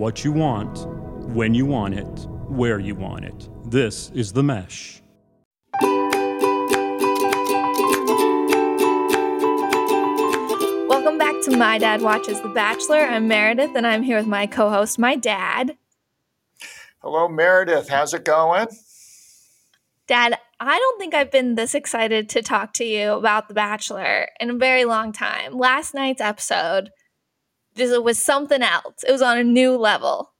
what 0.00 0.24
you 0.24 0.32
want, 0.32 0.86
when 1.34 1.52
you 1.52 1.66
want 1.66 1.92
it, 1.92 2.26
where 2.48 2.78
you 2.78 2.94
want 2.94 3.22
it. 3.22 3.50
This 3.66 4.10
is 4.14 4.32
The 4.32 4.42
Mesh. 4.42 5.02
Welcome 10.88 11.18
back 11.18 11.34
to 11.42 11.54
My 11.54 11.76
Dad 11.76 12.00
Watches 12.00 12.40
The 12.40 12.48
Bachelor. 12.48 13.00
I'm 13.00 13.28
Meredith 13.28 13.72
and 13.76 13.86
I'm 13.86 14.02
here 14.02 14.16
with 14.16 14.26
my 14.26 14.46
co 14.46 14.70
host, 14.70 14.98
my 14.98 15.16
dad. 15.16 15.76
Hello, 17.02 17.28
Meredith. 17.28 17.90
How's 17.90 18.14
it 18.14 18.24
going? 18.24 18.68
Dad, 20.06 20.38
I 20.58 20.78
don't 20.78 20.98
think 20.98 21.12
I've 21.12 21.30
been 21.30 21.56
this 21.56 21.74
excited 21.74 22.30
to 22.30 22.40
talk 22.40 22.72
to 22.74 22.84
you 22.84 23.12
about 23.12 23.48
The 23.48 23.54
Bachelor 23.54 24.28
in 24.40 24.48
a 24.48 24.54
very 24.54 24.86
long 24.86 25.12
time. 25.12 25.58
Last 25.58 25.92
night's 25.92 26.22
episode 26.22 26.88
just 27.76 27.92
it 27.92 28.04
was 28.04 28.22
something 28.22 28.62
else. 28.62 29.02
It 29.06 29.12
was 29.12 29.22
on 29.22 29.38
a 29.38 29.44
new 29.44 29.76
level. 29.76 30.32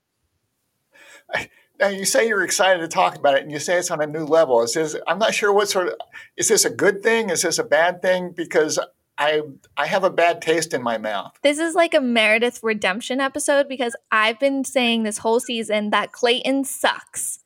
Now 1.78 1.88
you 1.88 2.04
say 2.04 2.28
you're 2.28 2.44
excited 2.44 2.80
to 2.80 2.88
talk 2.88 3.16
about 3.16 3.36
it, 3.36 3.42
and 3.42 3.50
you 3.50 3.58
say 3.58 3.78
it's 3.78 3.90
on 3.90 4.02
a 4.02 4.06
new 4.06 4.24
level. 4.24 4.62
Is 4.62 4.74
this? 4.74 4.94
I'm 5.06 5.18
not 5.18 5.32
sure 5.32 5.52
what 5.52 5.68
sort 5.68 5.88
of. 5.88 5.94
Is 6.36 6.48
this 6.48 6.66
a 6.66 6.70
good 6.70 7.02
thing? 7.02 7.30
Is 7.30 7.42
this 7.42 7.58
a 7.58 7.64
bad 7.64 8.02
thing? 8.02 8.32
Because 8.36 8.78
I 9.16 9.42
I 9.76 9.86
have 9.86 10.04
a 10.04 10.10
bad 10.10 10.42
taste 10.42 10.74
in 10.74 10.82
my 10.82 10.98
mouth. 10.98 11.32
This 11.42 11.58
is 11.58 11.74
like 11.74 11.94
a 11.94 12.00
Meredith 12.00 12.60
redemption 12.62 13.20
episode 13.20 13.68
because 13.68 13.96
I've 14.10 14.38
been 14.38 14.64
saying 14.64 15.02
this 15.02 15.18
whole 15.18 15.40
season 15.40 15.90
that 15.90 16.12
Clayton 16.12 16.64
sucks. 16.64 17.40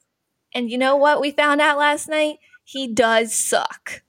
And 0.53 0.71
you 0.71 0.79
know 0.79 0.97
what 0.97 1.21
we 1.21 1.31
found 1.31 1.61
out 1.61 1.79
last 1.79 2.09
night? 2.09 2.39
He 2.65 2.87
does 2.87 3.35
suck. 3.35 4.03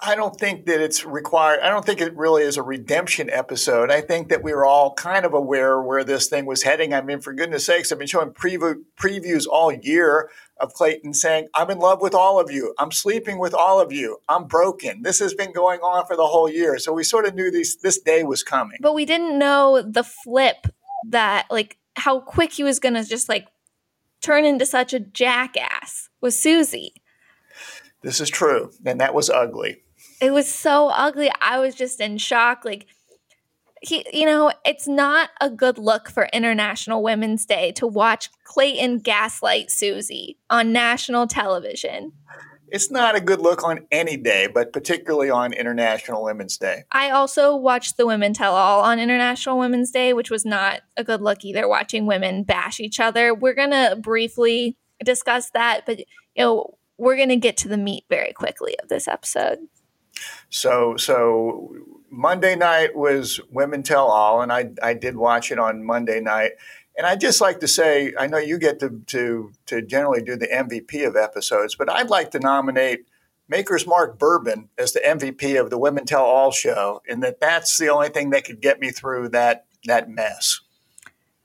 I 0.00 0.14
don't 0.14 0.38
think 0.38 0.66
that 0.66 0.80
it's 0.80 1.04
required. 1.04 1.58
I 1.60 1.70
don't 1.70 1.84
think 1.84 2.00
it 2.00 2.16
really 2.16 2.44
is 2.44 2.56
a 2.56 2.62
redemption 2.62 3.28
episode. 3.30 3.90
I 3.90 4.00
think 4.00 4.28
that 4.28 4.44
we 4.44 4.52
were 4.52 4.64
all 4.64 4.94
kind 4.94 5.26
of 5.26 5.34
aware 5.34 5.82
where 5.82 6.04
this 6.04 6.28
thing 6.28 6.46
was 6.46 6.62
heading. 6.62 6.94
I 6.94 7.00
mean, 7.00 7.20
for 7.20 7.32
goodness 7.32 7.66
sakes, 7.66 7.90
I've 7.90 7.98
been 7.98 8.06
showing 8.06 8.30
preview, 8.30 8.76
previews 8.96 9.46
all 9.50 9.72
year 9.72 10.30
of 10.60 10.72
Clayton 10.72 11.14
saying, 11.14 11.48
I'm 11.52 11.68
in 11.70 11.80
love 11.80 12.00
with 12.00 12.14
all 12.14 12.38
of 12.38 12.48
you. 12.48 12.74
I'm 12.78 12.92
sleeping 12.92 13.40
with 13.40 13.54
all 13.54 13.80
of 13.80 13.90
you. 13.90 14.18
I'm 14.28 14.46
broken. 14.46 15.02
This 15.02 15.18
has 15.18 15.34
been 15.34 15.52
going 15.52 15.80
on 15.80 16.06
for 16.06 16.14
the 16.14 16.26
whole 16.26 16.48
year. 16.48 16.78
So 16.78 16.92
we 16.92 17.02
sort 17.02 17.26
of 17.26 17.34
knew 17.34 17.50
this, 17.50 17.74
this 17.74 17.98
day 17.98 18.22
was 18.22 18.44
coming. 18.44 18.78
But 18.80 18.94
we 18.94 19.04
didn't 19.04 19.36
know 19.36 19.82
the 19.82 20.04
flip 20.04 20.68
that, 21.08 21.46
like, 21.50 21.76
how 21.96 22.20
quick 22.20 22.52
he 22.52 22.62
was 22.62 22.78
going 22.78 22.94
to 22.94 23.04
just 23.04 23.28
like 23.28 23.48
turn 24.20 24.44
into 24.44 24.64
such 24.64 24.92
a 24.92 25.00
jackass 25.00 26.08
with 26.20 26.34
Susie. 26.34 26.94
This 28.02 28.20
is 28.20 28.30
true. 28.30 28.70
And 28.86 29.00
that 29.00 29.12
was 29.12 29.28
ugly. 29.28 29.82
It 30.20 30.32
was 30.32 30.52
so 30.52 30.88
ugly. 30.88 31.30
I 31.40 31.58
was 31.58 31.74
just 31.74 32.00
in 32.00 32.18
shock. 32.18 32.64
Like, 32.64 32.86
he, 33.80 34.04
you 34.12 34.26
know, 34.26 34.52
it's 34.64 34.88
not 34.88 35.30
a 35.40 35.48
good 35.48 35.78
look 35.78 36.10
for 36.10 36.28
International 36.32 37.02
Women's 37.02 37.46
Day 37.46 37.72
to 37.72 37.86
watch 37.86 38.30
Clayton 38.44 38.98
gaslight 38.98 39.70
Susie 39.70 40.38
on 40.50 40.72
national 40.72 41.26
television. 41.28 42.12
It's 42.70 42.90
not 42.90 43.16
a 43.16 43.20
good 43.20 43.40
look 43.40 43.64
on 43.64 43.86
any 43.90 44.16
day, 44.16 44.46
but 44.46 44.72
particularly 44.72 45.30
on 45.30 45.52
International 45.52 46.22
Women's 46.22 46.58
Day. 46.58 46.84
I 46.92 47.10
also 47.10 47.56
watched 47.56 47.96
the 47.96 48.06
Women 48.06 48.34
Tell 48.34 48.54
All 48.54 48.82
on 48.82 48.98
International 48.98 49.58
Women's 49.58 49.90
Day, 49.90 50.12
which 50.12 50.30
was 50.30 50.44
not 50.44 50.82
a 50.96 51.04
good 51.04 51.22
look 51.22 51.44
either, 51.44 51.66
watching 51.66 52.04
women 52.04 52.42
bash 52.42 52.78
each 52.78 53.00
other. 53.00 53.32
We're 53.34 53.54
going 53.54 53.70
to 53.70 53.96
briefly 53.98 54.76
discuss 55.02 55.50
that, 55.50 55.86
but, 55.86 56.00
you 56.00 56.06
know, 56.44 56.74
we're 56.98 57.16
going 57.16 57.30
to 57.30 57.36
get 57.36 57.56
to 57.58 57.68
the 57.68 57.78
meat 57.78 58.04
very 58.10 58.32
quickly 58.32 58.76
of 58.82 58.88
this 58.88 59.08
episode. 59.08 59.60
So 60.50 60.96
so 60.96 61.74
Monday 62.10 62.56
night 62.56 62.96
was 62.96 63.40
Women 63.50 63.82
Tell 63.82 64.06
All, 64.06 64.42
and 64.42 64.52
I 64.52 64.70
I 64.82 64.94
did 64.94 65.16
watch 65.16 65.50
it 65.52 65.58
on 65.58 65.84
Monday 65.84 66.20
night. 66.20 66.52
And 66.96 67.06
I'd 67.06 67.20
just 67.20 67.40
like 67.40 67.60
to 67.60 67.68
say, 67.68 68.12
I 68.18 68.26
know 68.26 68.38
you 68.38 68.58
get 68.58 68.80
to 68.80 69.00
to 69.06 69.52
to 69.66 69.82
generally 69.82 70.22
do 70.22 70.36
the 70.36 70.48
MVP 70.48 71.06
of 71.06 71.16
episodes, 71.16 71.74
but 71.76 71.90
I'd 71.90 72.10
like 72.10 72.32
to 72.32 72.40
nominate 72.40 73.06
Maker's 73.48 73.86
Mark 73.86 74.18
Bourbon 74.18 74.68
as 74.76 74.92
the 74.92 75.00
MVP 75.00 75.60
of 75.60 75.70
the 75.70 75.78
Women 75.78 76.04
Tell 76.04 76.24
All 76.24 76.50
show, 76.50 77.02
and 77.08 77.22
that 77.22 77.40
that's 77.40 77.78
the 77.78 77.88
only 77.88 78.08
thing 78.08 78.30
that 78.30 78.44
could 78.44 78.60
get 78.60 78.80
me 78.80 78.90
through 78.90 79.30
that 79.30 79.66
that 79.84 80.10
mess. 80.10 80.60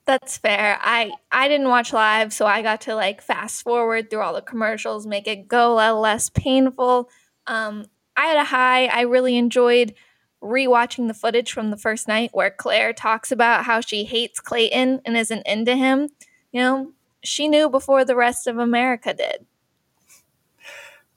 That's 0.06 0.36
fair. 0.36 0.78
I 0.82 1.12
I 1.32 1.48
didn't 1.48 1.68
watch 1.68 1.92
live, 1.92 2.32
so 2.32 2.46
I 2.46 2.60
got 2.62 2.82
to 2.82 2.94
like 2.94 3.22
fast 3.22 3.62
forward 3.62 4.10
through 4.10 4.20
all 4.20 4.34
the 4.34 4.42
commercials, 4.42 5.06
make 5.06 5.26
it 5.26 5.48
go 5.48 5.78
a 5.78 5.94
less 5.98 6.28
painful. 6.28 7.08
Um, 7.46 7.86
I 8.16 8.26
had 8.26 8.36
a 8.36 8.44
high. 8.44 8.86
I 8.86 9.02
really 9.02 9.36
enjoyed 9.36 9.94
rewatching 10.42 11.08
the 11.08 11.14
footage 11.14 11.52
from 11.52 11.70
the 11.70 11.76
first 11.76 12.06
night 12.06 12.30
where 12.32 12.50
Claire 12.50 12.92
talks 12.92 13.32
about 13.32 13.64
how 13.64 13.80
she 13.80 14.04
hates 14.04 14.40
Clayton 14.40 15.00
and 15.04 15.16
isn't 15.16 15.46
into 15.46 15.74
him. 15.74 16.10
You 16.52 16.60
know, 16.60 16.92
she 17.22 17.48
knew 17.48 17.68
before 17.68 18.04
the 18.04 18.16
rest 18.16 18.46
of 18.46 18.58
America 18.58 19.14
did. 19.14 19.46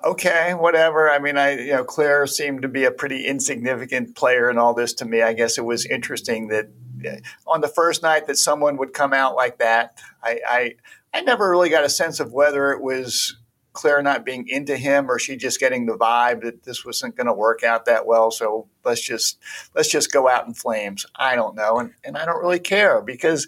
Okay, 0.03 0.53
whatever. 0.53 1.09
I 1.09 1.19
mean, 1.19 1.37
I 1.37 1.59
you 1.59 1.73
know 1.73 1.83
Claire 1.83 2.27
seemed 2.27 2.61
to 2.61 2.67
be 2.67 2.85
a 2.85 2.91
pretty 2.91 3.25
insignificant 3.25 4.15
player 4.15 4.49
in 4.49 4.57
all 4.57 4.73
this 4.73 4.93
to 4.95 5.05
me. 5.05 5.21
I 5.21 5.33
guess 5.33 5.57
it 5.57 5.65
was 5.65 5.85
interesting 5.85 6.47
that 6.49 6.69
eh, 7.03 7.19
on 7.47 7.61
the 7.61 7.67
first 7.67 8.03
night 8.03 8.27
that 8.27 8.37
someone 8.37 8.77
would 8.77 8.93
come 8.93 9.11
out 9.11 9.35
like 9.35 9.57
that. 9.57 9.97
I 10.23 10.39
I, 10.47 10.75
I 11.13 11.21
never 11.21 11.49
really 11.49 11.69
got 11.69 11.83
a 11.83 11.89
sense 11.89 12.19
of 12.19 12.31
whether 12.31 12.71
it 12.71 12.81
was 12.81 13.37
Claire 13.77 14.01
not 14.01 14.25
being 14.25 14.47
into 14.47 14.75
him, 14.75 15.09
or 15.09 15.19
she 15.19 15.37
just 15.37 15.59
getting 15.59 15.85
the 15.85 15.97
vibe 15.97 16.41
that 16.41 16.63
this 16.63 16.83
wasn't 16.83 17.15
going 17.15 17.27
to 17.27 17.33
work 17.33 17.63
out 17.63 17.85
that 17.85 18.07
well. 18.07 18.31
So 18.31 18.67
let's 18.83 19.01
just 19.01 19.39
let's 19.75 19.89
just 19.89 20.11
go 20.11 20.27
out 20.27 20.47
in 20.47 20.53
flames. 20.55 21.05
I 21.15 21.35
don't 21.35 21.55
know, 21.55 21.77
and 21.77 21.93
and 22.03 22.17
I 22.17 22.25
don't 22.25 22.41
really 22.41 22.59
care 22.59 23.01
because 23.01 23.47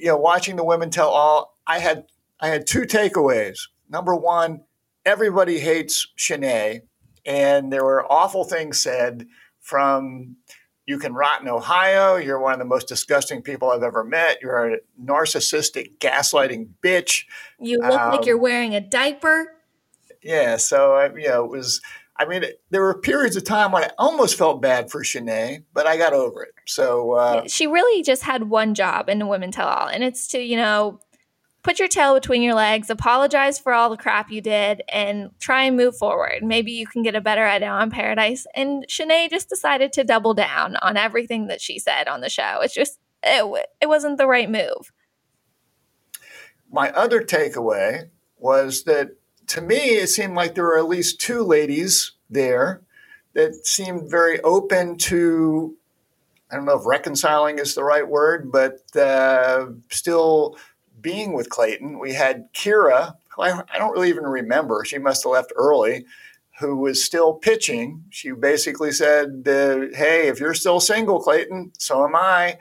you 0.00 0.06
know 0.06 0.16
watching 0.16 0.56
the 0.56 0.64
women 0.64 0.90
tell 0.90 1.08
all. 1.08 1.58
I 1.66 1.80
had 1.80 2.06
I 2.40 2.48
had 2.48 2.66
two 2.66 2.82
takeaways. 2.82 3.58
Number 3.88 4.14
one, 4.14 4.62
everybody 5.04 5.58
hates 5.58 6.06
Shanae, 6.16 6.82
and 7.26 7.72
there 7.72 7.84
were 7.84 8.10
awful 8.10 8.44
things 8.44 8.78
said 8.78 9.26
from 9.60 10.36
you 10.86 10.98
can 10.98 11.14
rot 11.14 11.42
in 11.42 11.48
Ohio. 11.48 12.16
You're 12.16 12.40
one 12.40 12.52
of 12.52 12.58
the 12.58 12.64
most 12.64 12.88
disgusting 12.88 13.42
people 13.42 13.70
I've 13.70 13.82
ever 13.82 14.04
met. 14.04 14.38
You're 14.42 14.74
a 14.74 14.78
narcissistic, 15.02 15.98
gaslighting 15.98 16.70
bitch. 16.82 17.24
You 17.60 17.78
look 17.78 18.00
um, 18.00 18.12
like 18.12 18.26
you're 18.26 18.38
wearing 18.38 18.74
a 18.74 18.80
diaper. 18.80 19.54
Yeah. 20.22 20.56
So, 20.56 21.00
you 21.16 21.28
know, 21.28 21.44
it 21.44 21.50
was, 21.50 21.80
I 22.16 22.26
mean, 22.26 22.44
there 22.70 22.82
were 22.82 22.98
periods 22.98 23.36
of 23.36 23.44
time 23.44 23.72
when 23.72 23.84
I 23.84 23.90
almost 23.98 24.36
felt 24.36 24.60
bad 24.60 24.90
for 24.90 25.02
Shanae, 25.02 25.64
but 25.72 25.86
I 25.86 25.96
got 25.96 26.12
over 26.12 26.44
it. 26.44 26.54
So, 26.66 27.12
uh, 27.12 27.48
she 27.48 27.66
really 27.66 28.02
just 28.02 28.22
had 28.22 28.50
one 28.50 28.74
job 28.74 29.08
in 29.08 29.18
the 29.18 29.26
Women 29.26 29.50
Tell 29.50 29.68
All, 29.68 29.88
and 29.88 30.04
it's 30.04 30.28
to, 30.28 30.38
you 30.40 30.56
know, 30.56 31.00
put 31.62 31.78
your 31.78 31.88
tail 31.88 32.14
between 32.14 32.42
your 32.42 32.54
legs, 32.54 32.90
apologize 32.90 33.58
for 33.58 33.72
all 33.72 33.88
the 33.90 33.96
crap 33.96 34.30
you 34.30 34.40
did, 34.40 34.82
and 34.88 35.30
try 35.38 35.64
and 35.64 35.76
move 35.76 35.96
forward. 35.96 36.42
Maybe 36.42 36.72
you 36.72 36.86
can 36.86 37.02
get 37.02 37.14
a 37.14 37.20
better 37.20 37.46
idea 37.46 37.68
on 37.68 37.90
Paradise. 37.90 38.46
And 38.54 38.84
Shanae 38.88 39.30
just 39.30 39.48
decided 39.48 39.92
to 39.94 40.04
double 40.04 40.34
down 40.34 40.76
on 40.76 40.96
everything 40.96 41.46
that 41.46 41.60
she 41.60 41.78
said 41.78 42.08
on 42.08 42.20
the 42.20 42.28
show. 42.28 42.58
It's 42.62 42.74
just, 42.74 42.98
it, 43.22 43.66
it 43.80 43.88
wasn't 43.88 44.18
the 44.18 44.26
right 44.26 44.50
move. 44.50 44.92
My 46.70 46.90
other 46.90 47.22
takeaway 47.22 48.08
was 48.38 48.84
that 48.84 49.10
to 49.48 49.60
me, 49.60 49.76
it 49.76 50.08
seemed 50.08 50.34
like 50.34 50.54
there 50.54 50.64
were 50.64 50.78
at 50.78 50.88
least 50.88 51.20
two 51.20 51.42
ladies 51.42 52.12
there 52.30 52.80
that 53.34 53.66
seemed 53.66 54.10
very 54.10 54.40
open 54.40 54.96
to, 54.96 55.76
I 56.50 56.56
don't 56.56 56.64
know 56.64 56.78
if 56.78 56.86
reconciling 56.86 57.58
is 57.58 57.74
the 57.74 57.84
right 57.84 58.06
word, 58.06 58.50
but 58.50 58.80
uh, 58.96 59.66
still 59.90 60.56
being 61.02 61.32
with 61.32 61.50
Clayton, 61.50 61.98
we 61.98 62.14
had 62.14 62.52
Kira, 62.54 63.16
who 63.34 63.42
I, 63.42 63.62
I 63.72 63.78
don't 63.78 63.92
really 63.92 64.08
even 64.08 64.24
remember. 64.24 64.84
She 64.84 64.98
must 64.98 65.24
have 65.24 65.32
left 65.32 65.52
early, 65.56 66.06
who 66.60 66.76
was 66.76 67.04
still 67.04 67.34
pitching. 67.34 68.04
She 68.10 68.30
basically 68.30 68.92
said, 68.92 69.42
uh, 69.46 69.94
Hey, 69.96 70.28
if 70.28 70.40
you're 70.40 70.54
still 70.54 70.80
single, 70.80 71.20
Clayton, 71.20 71.72
so 71.78 72.04
am 72.04 72.14
I. 72.14 72.58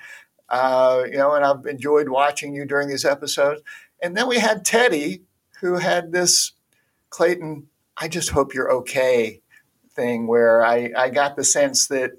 Uh, 0.49 1.03
you 1.09 1.17
know, 1.17 1.33
and 1.33 1.45
I've 1.45 1.65
enjoyed 1.65 2.09
watching 2.09 2.53
you 2.53 2.65
during 2.65 2.89
these 2.89 3.05
episodes. 3.05 3.61
And 4.01 4.17
then 4.17 4.27
we 4.27 4.39
had 4.39 4.65
Teddi, 4.65 5.21
who 5.61 5.75
had 5.75 6.11
this 6.11 6.51
Clayton, 7.09 7.67
I 7.95 8.07
just 8.07 8.31
hope 8.31 8.53
you're 8.53 8.71
okay 8.71 9.41
thing 9.93 10.27
where 10.27 10.65
I, 10.65 10.91
I 10.97 11.09
got 11.09 11.35
the 11.35 11.43
sense 11.43 11.87
that, 11.87 12.11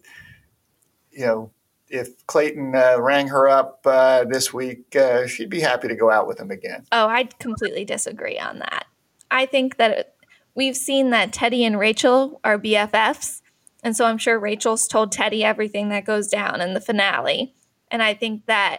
you 1.10 1.26
know, 1.26 1.50
if 1.92 2.26
Clayton 2.26 2.74
uh, 2.74 2.96
rang 2.98 3.28
her 3.28 3.48
up 3.48 3.80
uh, 3.84 4.24
this 4.24 4.52
week, 4.52 4.96
uh, 4.96 5.26
she'd 5.26 5.50
be 5.50 5.60
happy 5.60 5.88
to 5.88 5.94
go 5.94 6.10
out 6.10 6.26
with 6.26 6.40
him 6.40 6.50
again. 6.50 6.86
Oh, 6.90 7.06
I 7.06 7.24
completely 7.24 7.84
disagree 7.84 8.38
on 8.38 8.60
that. 8.60 8.86
I 9.30 9.44
think 9.44 9.76
that 9.76 10.14
we've 10.54 10.76
seen 10.76 11.10
that 11.10 11.32
Teddi 11.32 11.60
and 11.60 11.78
Rachel 11.78 12.40
are 12.42 12.58
BFFs. 12.58 13.42
And 13.84 13.94
so 13.94 14.06
I'm 14.06 14.18
sure 14.18 14.38
Rachel's 14.38 14.88
told 14.88 15.12
Teddi 15.12 15.42
everything 15.42 15.90
that 15.90 16.06
goes 16.06 16.28
down 16.28 16.62
in 16.62 16.72
the 16.72 16.80
finale. 16.80 17.54
And 17.90 18.02
I 18.02 18.14
think 18.14 18.46
that 18.46 18.78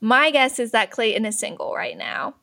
my 0.00 0.30
guess 0.30 0.58
is 0.58 0.70
that 0.70 0.90
Clayton 0.90 1.26
is 1.26 1.38
single 1.38 1.74
right 1.74 1.96
now. 1.96 2.36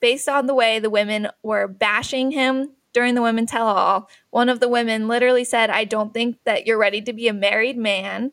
Based 0.00 0.28
on 0.28 0.46
the 0.46 0.54
way 0.54 0.80
the 0.80 0.90
women 0.90 1.28
were 1.44 1.68
bashing 1.68 2.32
him 2.32 2.70
during 2.92 3.14
the 3.14 3.22
women 3.22 3.46
tell 3.46 3.68
all, 3.68 4.10
one 4.30 4.48
of 4.48 4.58
the 4.58 4.68
women 4.68 5.06
literally 5.06 5.44
said, 5.44 5.70
I 5.70 5.84
don't 5.84 6.12
think 6.12 6.38
that 6.44 6.66
you're 6.66 6.78
ready 6.78 7.00
to 7.02 7.12
be 7.12 7.28
a 7.28 7.32
married 7.32 7.76
man 7.76 8.32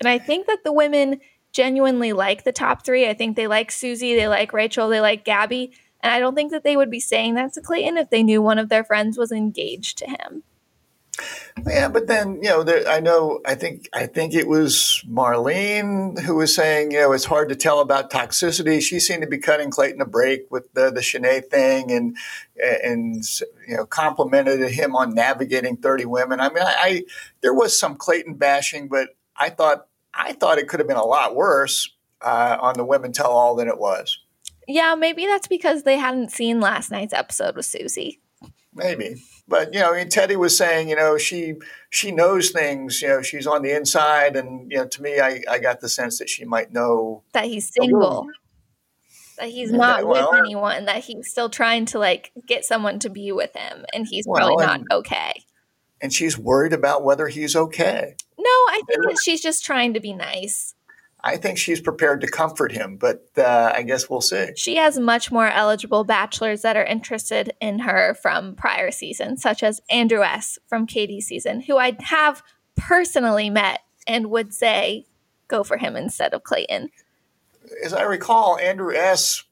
and 0.00 0.08
I 0.08 0.18
think 0.18 0.46
that 0.46 0.64
the 0.64 0.72
women 0.72 1.20
genuinely 1.52 2.12
like 2.12 2.44
the 2.44 2.52
top 2.52 2.84
three. 2.84 3.08
I 3.08 3.14
think 3.14 3.34
they 3.34 3.46
like 3.46 3.72
Susie, 3.72 4.14
they 4.14 4.28
like 4.28 4.52
Rachel, 4.52 4.88
they 4.88 5.00
like 5.00 5.24
Gabby. 5.24 5.72
And 6.02 6.12
I 6.12 6.20
don't 6.20 6.34
think 6.34 6.52
that 6.52 6.64
they 6.64 6.76
would 6.76 6.90
be 6.90 7.00
saying 7.00 7.34
that 7.34 7.54
to 7.54 7.62
Clayton 7.62 7.96
if 7.96 8.10
they 8.10 8.22
knew 8.22 8.42
one 8.42 8.58
of 8.58 8.68
their 8.68 8.84
friends 8.84 9.16
was 9.16 9.32
engaged 9.32 9.98
to 9.98 10.06
him. 10.06 10.42
Yeah, 11.66 11.88
but 11.88 12.06
then 12.06 12.34
you 12.42 12.50
know, 12.50 12.62
there, 12.62 12.86
I 12.86 13.00
know. 13.00 13.40
I 13.46 13.54
think 13.54 13.88
I 13.94 14.04
think 14.04 14.34
it 14.34 14.46
was 14.46 15.02
Marlene 15.08 16.18
who 16.20 16.36
was 16.36 16.54
saying, 16.54 16.90
you 16.90 17.00
know, 17.00 17.12
it's 17.12 17.24
hard 17.24 17.48
to 17.48 17.56
tell 17.56 17.80
about 17.80 18.10
toxicity. 18.10 18.82
She 18.82 19.00
seemed 19.00 19.22
to 19.22 19.28
be 19.28 19.38
cutting 19.38 19.70
Clayton 19.70 20.02
a 20.02 20.04
break 20.04 20.42
with 20.50 20.70
the 20.74 20.90
the 20.90 21.00
Shanae 21.00 21.46
thing, 21.46 21.90
and 21.90 22.16
and 22.62 23.24
you 23.66 23.76
know, 23.78 23.86
complimented 23.86 24.70
him 24.70 24.94
on 24.94 25.14
navigating 25.14 25.78
thirty 25.78 26.04
women. 26.04 26.40
I 26.40 26.50
mean, 26.50 26.62
I, 26.62 26.74
I 26.78 27.04
there 27.40 27.54
was 27.54 27.78
some 27.78 27.96
Clayton 27.96 28.34
bashing, 28.34 28.86
but 28.88 29.15
I 29.38 29.50
thought 29.50 29.86
I 30.14 30.32
thought 30.32 30.58
it 30.58 30.68
could 30.68 30.80
have 30.80 30.88
been 30.88 30.96
a 30.96 31.04
lot 31.04 31.34
worse 31.36 31.94
uh, 32.22 32.56
on 32.60 32.74
the 32.74 32.84
Women 32.84 33.12
Tell 33.12 33.30
All 33.30 33.54
than 33.54 33.68
it 33.68 33.78
was. 33.78 34.18
Yeah, 34.66 34.94
maybe 34.94 35.26
that's 35.26 35.46
because 35.46 35.84
they 35.84 35.96
hadn't 35.96 36.32
seen 36.32 36.60
last 36.60 36.90
night's 36.90 37.12
episode 37.12 37.54
with 37.54 37.66
Susie. 37.66 38.20
Maybe. 38.74 39.16
But 39.48 39.72
you 39.72 39.80
know, 39.80 39.94
I 39.94 39.98
mean, 39.98 40.08
Teddi 40.08 40.36
was 40.36 40.56
saying, 40.56 40.88
you 40.88 40.96
know, 40.96 41.16
she 41.18 41.54
she 41.90 42.10
knows 42.10 42.50
things. 42.50 43.00
You 43.00 43.08
know, 43.08 43.22
she's 43.22 43.46
on 43.46 43.62
the 43.62 43.74
inside, 43.74 44.36
and 44.36 44.70
you 44.70 44.78
know, 44.78 44.86
to 44.86 45.02
me, 45.02 45.20
I, 45.20 45.40
I 45.48 45.58
got 45.58 45.80
the 45.80 45.88
sense 45.88 46.18
that 46.18 46.28
she 46.28 46.44
might 46.44 46.72
know 46.72 47.22
that 47.32 47.44
he's 47.44 47.72
single, 47.72 48.26
that 49.38 49.48
he's 49.48 49.70
not 49.70 50.04
well, 50.04 50.30
with 50.30 50.40
anyone, 50.40 50.86
that 50.86 51.04
he's 51.04 51.30
still 51.30 51.48
trying 51.48 51.86
to 51.86 51.98
like 51.98 52.32
get 52.46 52.64
someone 52.64 52.98
to 53.00 53.08
be 53.08 53.30
with 53.30 53.54
him, 53.54 53.84
and 53.94 54.06
he's 54.08 54.26
well, 54.26 54.48
probably 54.48 54.66
not 54.66 54.80
okay. 54.90 55.44
And 56.00 56.12
she's 56.12 56.38
worried 56.38 56.72
about 56.72 57.04
whether 57.04 57.28
he's 57.28 57.56
okay. 57.56 58.14
No, 58.38 58.50
I 58.50 58.82
think 58.86 59.04
that 59.06 59.18
she's 59.24 59.40
just 59.40 59.64
trying 59.64 59.94
to 59.94 60.00
be 60.00 60.12
nice. 60.12 60.74
I 61.24 61.36
think 61.36 61.58
she's 61.58 61.80
prepared 61.80 62.20
to 62.20 62.28
comfort 62.28 62.70
him, 62.70 62.98
but 62.98 63.26
uh, 63.36 63.72
I 63.74 63.82
guess 63.82 64.08
we'll 64.08 64.20
see. 64.20 64.50
She 64.54 64.76
has 64.76 64.96
much 64.98 65.32
more 65.32 65.48
eligible 65.48 66.04
bachelors 66.04 66.62
that 66.62 66.76
are 66.76 66.84
interested 66.84 67.52
in 67.60 67.80
her 67.80 68.14
from 68.14 68.54
prior 68.54 68.92
seasons, 68.92 69.42
such 69.42 69.64
as 69.64 69.80
Andrew 69.90 70.22
S. 70.22 70.58
from 70.68 70.86
Katie's 70.86 71.26
season, 71.26 71.62
who 71.62 71.78
I 71.78 71.96
have 72.00 72.42
personally 72.76 73.50
met 73.50 73.80
and 74.06 74.30
would 74.30 74.54
say 74.54 75.06
go 75.48 75.64
for 75.64 75.78
him 75.78 75.96
instead 75.96 76.32
of 76.32 76.44
Clayton. 76.44 76.90
As 77.84 77.92
I 77.92 78.02
recall, 78.02 78.58
Andrew 78.58 78.94
S. 78.94 79.42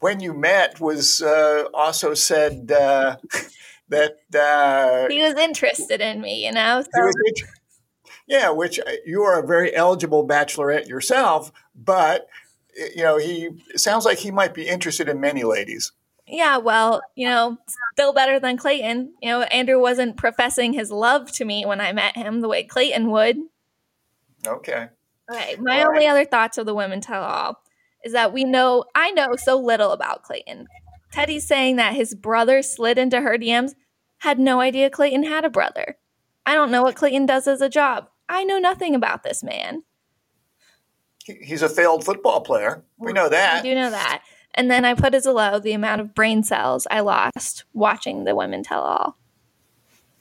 when 0.00 0.18
you 0.18 0.34
met 0.34 0.80
was 0.80 1.20
uh, 1.20 1.64
also 1.72 2.14
said 2.14 2.72
uh, 2.72 3.16
that 3.88 4.18
uh, 4.34 5.08
he 5.08 5.22
was 5.22 5.34
interested 5.34 6.00
in 6.00 6.20
me. 6.20 6.44
You 6.44 6.52
know, 6.52 6.82
so. 6.82 7.10
Yeah, 8.26 8.50
which 8.50 8.80
uh, 8.80 8.90
you 9.04 9.22
are 9.22 9.40
a 9.40 9.46
very 9.46 9.74
eligible 9.74 10.26
bachelorette 10.26 10.88
yourself, 10.88 11.52
but 11.74 12.28
you 12.76 13.02
know, 13.02 13.18
he 13.18 13.50
sounds 13.76 14.04
like 14.04 14.18
he 14.18 14.30
might 14.30 14.54
be 14.54 14.66
interested 14.66 15.08
in 15.08 15.20
many 15.20 15.44
ladies. 15.44 15.92
Yeah, 16.26 16.56
well, 16.56 17.02
you 17.14 17.28
know, 17.28 17.56
still 17.94 18.12
better 18.12 18.40
than 18.40 18.56
Clayton. 18.56 19.14
You 19.22 19.28
know, 19.28 19.42
Andrew 19.42 19.80
wasn't 19.80 20.16
professing 20.16 20.72
his 20.72 20.90
love 20.90 21.30
to 21.32 21.44
me 21.44 21.64
when 21.64 21.80
I 21.80 21.92
met 21.92 22.16
him 22.16 22.40
the 22.40 22.48
way 22.48 22.64
Clayton 22.64 23.10
would. 23.12 23.36
Okay. 24.44 24.88
Okay. 25.30 25.56
My 25.60 25.82
all 25.82 25.88
only 25.88 26.06
right. 26.06 26.10
other 26.10 26.24
thoughts 26.24 26.58
of 26.58 26.66
the 26.66 26.74
women 26.74 27.00
tell 27.00 27.22
all 27.22 27.62
is 28.04 28.12
that 28.12 28.32
we 28.32 28.44
know 28.44 28.84
I 28.94 29.12
know 29.12 29.36
so 29.36 29.56
little 29.56 29.92
about 29.92 30.24
Clayton. 30.24 30.66
Teddi's 31.16 31.46
saying 31.46 31.76
that 31.76 31.94
his 31.94 32.14
brother 32.14 32.60
slid 32.60 32.98
into 32.98 33.22
her 33.22 33.38
DMs, 33.38 33.72
had 34.18 34.38
no 34.38 34.60
idea 34.60 34.90
Clayton 34.90 35.22
had 35.22 35.46
a 35.46 35.50
brother. 35.50 35.96
I 36.44 36.54
don't 36.54 36.70
know 36.70 36.82
what 36.82 36.94
Clayton 36.94 37.24
does 37.24 37.46
as 37.48 37.62
a 37.62 37.70
job. 37.70 38.10
I 38.28 38.44
know 38.44 38.58
nothing 38.58 38.94
about 38.94 39.22
this 39.22 39.42
man. 39.42 39.84
He's 41.24 41.62
a 41.62 41.70
failed 41.70 42.04
football 42.04 42.42
player. 42.42 42.84
We 42.98 43.14
know 43.14 43.30
that. 43.30 43.62
We 43.62 43.70
do 43.70 43.74
know 43.74 43.88
that. 43.88 44.24
And 44.52 44.70
then 44.70 44.84
I 44.84 44.92
put 44.92 45.14
as 45.14 45.24
a 45.24 45.32
low 45.32 45.58
the 45.58 45.72
amount 45.72 46.02
of 46.02 46.14
brain 46.14 46.42
cells 46.42 46.86
I 46.90 47.00
lost 47.00 47.64
watching 47.72 48.24
the 48.24 48.34
women 48.34 48.62
tell 48.62 48.82
all. 48.82 49.16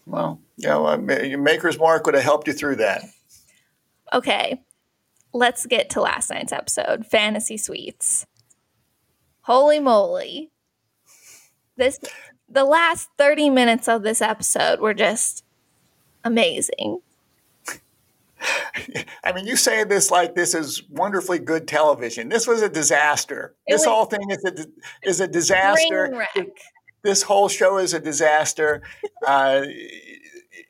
Well, 0.06 0.40
yeah, 0.56 0.98
your 1.24 1.40
maker's 1.40 1.78
mark 1.78 2.06
would 2.06 2.16
have 2.16 2.24
helped 2.24 2.48
you 2.48 2.54
through 2.54 2.78
that. 2.78 3.04
Okay, 4.14 4.62
let's 5.34 5.66
get 5.66 5.90
to 5.90 6.00
last 6.00 6.30
night's 6.30 6.54
episode 6.54 7.06
Fantasy 7.06 7.58
Suites. 7.58 8.26
Holy 9.42 9.82
moly. 9.82 10.54
This 11.78 12.00
the 12.48 12.64
last 12.64 13.10
30 13.18 13.50
minutes 13.50 13.88
of 13.88 14.04
this 14.04 14.22
episode 14.22 14.80
were 14.80 14.94
just 14.94 15.44
amazing. 16.24 17.00
I 19.24 19.32
mean, 19.34 19.48
you 19.48 19.56
say 19.56 19.84
this 19.84 20.12
like 20.12 20.36
this 20.36 20.54
is 20.54 20.84
wonderfully 20.90 21.40
good 21.40 21.68
television. 21.68 22.30
This 22.30 22.48
was 22.48 22.62
a 22.62 22.70
disaster. 22.70 23.56
It 23.66 23.74
this 23.74 23.86
whole 23.86 24.06
thing 24.06 24.30
is 24.30 24.44
a 24.46 25.08
is 25.08 25.20
a 25.20 25.28
disaster. 25.28 26.26
This 27.02 27.24
whole 27.24 27.50
show 27.50 27.78
is 27.78 27.94
a 27.94 28.00
disaster. 28.00 28.82
Uh, 29.26 29.66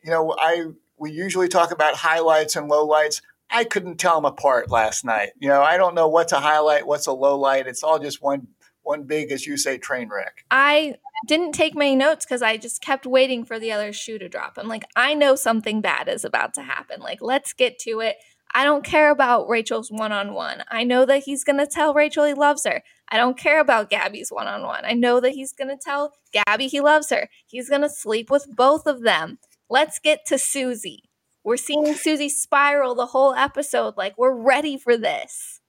you 0.01 0.11
know, 0.11 0.33
I 0.39 0.67
we 0.97 1.11
usually 1.11 1.49
talk 1.49 1.71
about 1.71 1.95
highlights 1.95 2.55
and 2.55 2.71
lowlights. 2.71 3.21
I 3.49 3.65
couldn't 3.65 3.97
tell 3.97 4.15
them 4.15 4.23
apart 4.23 4.71
last 4.71 5.03
night. 5.03 5.31
You 5.39 5.49
know, 5.49 5.61
I 5.61 5.75
don't 5.75 5.93
know 5.93 6.07
what's 6.07 6.31
a 6.31 6.39
highlight, 6.39 6.87
what's 6.87 7.07
a 7.07 7.11
low 7.11 7.37
light. 7.37 7.67
It's 7.67 7.83
all 7.83 7.99
just 7.99 8.21
one 8.21 8.47
one 8.85 9.03
big, 9.03 9.31
as 9.31 9.45
you 9.45 9.57
say, 9.57 9.77
train 9.77 10.09
wreck. 10.09 10.45
I 10.51 10.95
didn't 11.27 11.53
take 11.53 11.75
many 11.75 11.95
notes 11.95 12.25
because 12.25 12.41
I 12.41 12.57
just 12.57 12.81
kept 12.81 13.05
waiting 13.05 13.43
for 13.45 13.59
the 13.59 13.71
other 13.71 13.91
shoe 13.91 14.19
to 14.19 14.29
drop. 14.29 14.57
I'm 14.57 14.67
like, 14.67 14.85
I 14.95 15.13
know 15.13 15.35
something 15.35 15.81
bad 15.81 16.07
is 16.07 16.23
about 16.23 16.53
to 16.55 16.61
happen. 16.61 17.01
Like, 17.01 17.21
let's 17.21 17.53
get 17.53 17.79
to 17.79 17.99
it. 17.99 18.17
I 18.53 18.63
don't 18.63 18.85
care 18.85 19.11
about 19.11 19.49
Rachel's 19.49 19.91
one 19.91 20.13
on 20.13 20.33
one. 20.33 20.63
I 20.69 20.85
know 20.85 21.05
that 21.05 21.23
he's 21.23 21.43
going 21.43 21.57
to 21.57 21.67
tell 21.67 21.93
Rachel 21.93 22.23
he 22.23 22.33
loves 22.33 22.65
her. 22.65 22.83
I 23.09 23.17
don't 23.17 23.37
care 23.37 23.59
about 23.59 23.89
Gabby's 23.89 24.29
one 24.29 24.47
on 24.47 24.63
one. 24.63 24.85
I 24.85 24.93
know 24.93 25.19
that 25.19 25.33
he's 25.33 25.51
going 25.51 25.67
to 25.67 25.77
tell 25.77 26.13
Gabby 26.31 26.67
he 26.67 26.79
loves 26.79 27.09
her. 27.09 27.29
He's 27.45 27.69
going 27.69 27.81
to 27.81 27.89
sleep 27.89 28.29
with 28.31 28.47
both 28.55 28.87
of 28.87 29.01
them. 29.01 29.39
Let's 29.69 29.99
get 29.99 30.25
to 30.27 30.37
Susie. 30.37 31.09
We're 31.43 31.57
seeing 31.57 31.95
Susie 31.95 32.29
spiral 32.29 32.95
the 32.95 33.07
whole 33.07 33.33
episode. 33.33 33.95
Like, 33.97 34.17
we're 34.17 34.33
ready 34.33 34.77
for 34.77 34.95
this. 34.95 35.59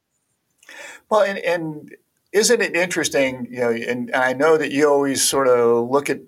Well, 1.10 1.22
and, 1.22 1.38
and 1.38 1.94
isn't 2.36 2.60
it 2.60 2.76
interesting? 2.76 3.48
You 3.50 3.60
know, 3.60 3.70
and, 3.70 4.10
and 4.10 4.14
I 4.14 4.34
know 4.34 4.58
that 4.58 4.70
you 4.70 4.86
always 4.86 5.26
sort 5.26 5.48
of 5.48 5.88
look 5.88 6.10
at 6.10 6.20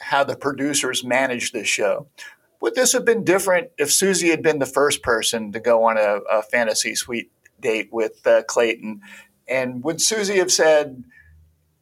how 0.00 0.24
the 0.24 0.34
producers 0.34 1.04
manage 1.04 1.52
this 1.52 1.68
show. 1.68 2.08
Would 2.60 2.74
this 2.74 2.92
have 2.92 3.04
been 3.04 3.22
different 3.22 3.70
if 3.78 3.92
Susie 3.92 4.30
had 4.30 4.42
been 4.42 4.58
the 4.58 4.66
first 4.66 5.02
person 5.02 5.52
to 5.52 5.60
go 5.60 5.84
on 5.84 5.98
a, 5.98 6.18
a 6.30 6.42
fantasy 6.42 6.96
suite 6.96 7.30
date 7.60 7.90
with 7.92 8.26
uh, 8.26 8.42
Clayton? 8.42 9.02
And 9.46 9.84
would 9.84 10.00
Susie 10.00 10.38
have 10.38 10.50
said, 10.50 11.04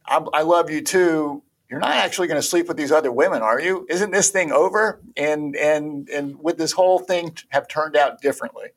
I, 0.05 0.23
I 0.31 0.41
love 0.43 0.69
you 0.69 0.81
too. 0.81 1.41
You're 1.67 1.79
not 1.79 1.91
actually 1.91 2.27
going 2.27 2.41
to 2.41 2.47
sleep 2.47 2.67
with 2.67 2.77
these 2.77 2.91
other 2.91 3.11
women, 3.11 3.41
are 3.41 3.59
you? 3.59 3.87
Isn't 3.89 4.11
this 4.11 4.29
thing 4.29 4.51
over? 4.51 4.99
And 5.15 5.55
and 5.55 6.07
and 6.09 6.37
would 6.39 6.57
this 6.57 6.73
whole 6.73 6.99
thing 6.99 7.37
have 7.49 7.67
turned 7.67 7.95
out 7.95 8.21
differently? 8.21 8.71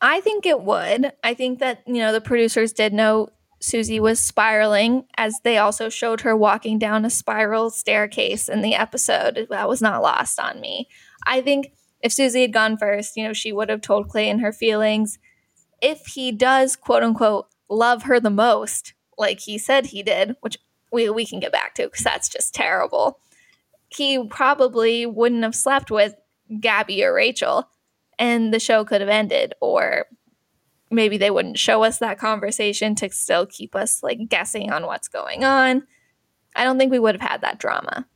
I 0.00 0.20
think 0.20 0.46
it 0.46 0.62
would. 0.62 1.12
I 1.22 1.34
think 1.34 1.58
that 1.58 1.82
you 1.86 1.98
know 1.98 2.10
the 2.10 2.22
producers 2.22 2.72
did 2.72 2.94
know 2.94 3.28
Susie 3.60 4.00
was 4.00 4.20
spiraling, 4.20 5.04
as 5.16 5.34
they 5.42 5.58
also 5.58 5.88
showed 5.88 6.20
her 6.20 6.36
walking 6.36 6.78
down 6.78 7.04
a 7.04 7.10
spiral 7.10 7.70
staircase 7.70 8.48
in 8.48 8.62
the 8.62 8.74
episode. 8.74 9.46
That 9.50 9.68
was 9.68 9.82
not 9.82 10.02
lost 10.02 10.38
on 10.38 10.60
me. 10.60 10.88
I 11.26 11.40
think 11.40 11.72
if 12.00 12.12
Susie 12.12 12.42
had 12.42 12.52
gone 12.52 12.76
first, 12.76 13.16
you 13.16 13.24
know, 13.24 13.32
she 13.32 13.52
would 13.52 13.68
have 13.68 13.80
told 13.80 14.08
Clayton 14.08 14.38
her 14.40 14.52
feelings. 14.52 15.18
If 15.82 16.06
he 16.06 16.30
does, 16.30 16.76
quote 16.76 17.02
unquote, 17.02 17.48
love 17.68 18.04
her 18.04 18.20
the 18.20 18.30
most, 18.30 18.94
like 19.16 19.40
he 19.40 19.58
said 19.58 19.86
he 19.86 20.02
did, 20.02 20.36
which 20.40 20.58
we, 20.92 21.10
we 21.10 21.26
can 21.26 21.40
get 21.40 21.52
back 21.52 21.74
to 21.74 21.84
because 21.84 22.04
that's 22.04 22.28
just 22.28 22.54
terrible, 22.54 23.18
he 23.88 24.24
probably 24.28 25.06
wouldn't 25.06 25.42
have 25.42 25.54
slept 25.54 25.90
with 25.90 26.14
Gabby 26.60 27.04
or 27.04 27.12
Rachel 27.12 27.68
and 28.18 28.52
the 28.52 28.60
show 28.60 28.84
could 28.84 29.00
have 29.00 29.10
ended 29.10 29.54
or 29.60 30.06
maybe 30.90 31.18
they 31.18 31.30
wouldn't 31.30 31.58
show 31.58 31.84
us 31.84 31.98
that 31.98 32.18
conversation 32.18 32.94
to 32.96 33.10
still 33.10 33.46
keep 33.46 33.74
us 33.74 34.02
like 34.02 34.28
guessing 34.28 34.70
on 34.70 34.86
what's 34.86 35.08
going 35.08 35.44
on. 35.44 35.86
I 36.54 36.64
don't 36.64 36.78
think 36.78 36.90
we 36.90 36.98
would 36.98 37.14
have 37.14 37.30
had 37.30 37.40
that 37.42 37.58
drama. 37.58 38.06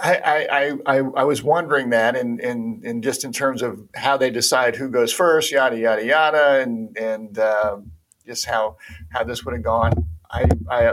I, 0.00 0.48
I, 0.50 0.72
I, 0.84 0.98
I 0.98 1.24
was 1.24 1.44
wondering 1.44 1.90
that, 1.90 2.16
and, 2.16 2.40
and, 2.40 2.84
and 2.84 3.04
just 3.04 3.22
in 3.22 3.32
terms 3.32 3.62
of 3.62 3.80
how 3.94 4.16
they 4.16 4.30
decide 4.30 4.74
who 4.74 4.88
goes 4.88 5.12
first, 5.12 5.52
yada 5.52 5.78
yada 5.78 6.04
yada, 6.04 6.60
and 6.60 6.96
and 6.98 7.38
uh, 7.38 7.76
just 8.26 8.46
how 8.46 8.78
how 9.10 9.22
this 9.22 9.44
would 9.44 9.54
have 9.54 9.62
gone. 9.62 9.92
I, 10.28 10.48
I 10.68 10.92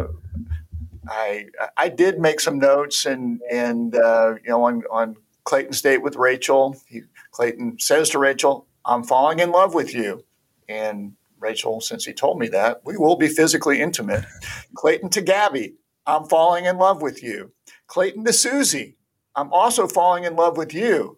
I 1.10 1.46
I 1.76 1.90
did 1.90 2.20
make 2.20 2.40
some 2.40 2.60
notes, 2.60 3.08
and 3.08 3.42
and 3.52 3.96
uh, 3.96 4.36
you 4.44 4.52
know 4.52 4.64
on 4.64 4.84
on 4.92 5.16
Clayton's 5.44 5.82
date 5.82 6.04
with 6.04 6.16
Rachel, 6.16 6.76
he, 6.88 7.02
Clayton 7.32 7.80
says 7.80 8.12
to 8.12 8.20
Rachel, 8.20 8.68
I'm 8.90 9.04
falling 9.04 9.40
in 9.40 9.52
love 9.52 9.76
with 9.76 9.94
you. 9.94 10.26
And 10.68 11.14
Rachel, 11.40 11.80
since 11.80 12.06
he 12.06 12.12
told 12.14 12.40
me 12.40 12.48
that, 12.50 12.82
we 12.86 12.98
will 12.98 13.16
be 13.16 13.28
physically 13.28 13.82
intimate. 13.82 14.26
Clayton 14.76 15.10
to 15.12 15.22
Gabby, 15.22 15.76
I'm 16.08 16.26
falling 16.26 16.66
in 16.66 16.78
love 16.78 17.02
with 17.02 17.22
you. 17.22 17.54
Clayton 17.88 18.26
to 18.26 18.34
Susie, 18.34 18.98
I'm 19.36 19.54
also 19.54 19.88
falling 19.88 20.24
in 20.24 20.36
love 20.36 20.58
with 20.58 20.74
you. 20.74 21.18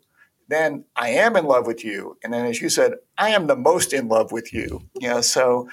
then 0.50 0.84
I 0.98 1.10
am 1.12 1.38
in 1.38 1.46
love 1.46 1.66
with 1.66 1.86
you. 1.86 2.18
And 2.24 2.34
then, 2.34 2.46
as 2.46 2.62
you 2.62 2.68
said, 2.68 2.96
I 3.18 3.30
am 3.30 3.48
the 3.48 3.56
most 3.56 3.94
in 3.94 4.10
love 4.10 4.34
with 4.34 4.54
you. 4.54 4.82
Yeah. 5.00 5.22
so. 5.22 5.70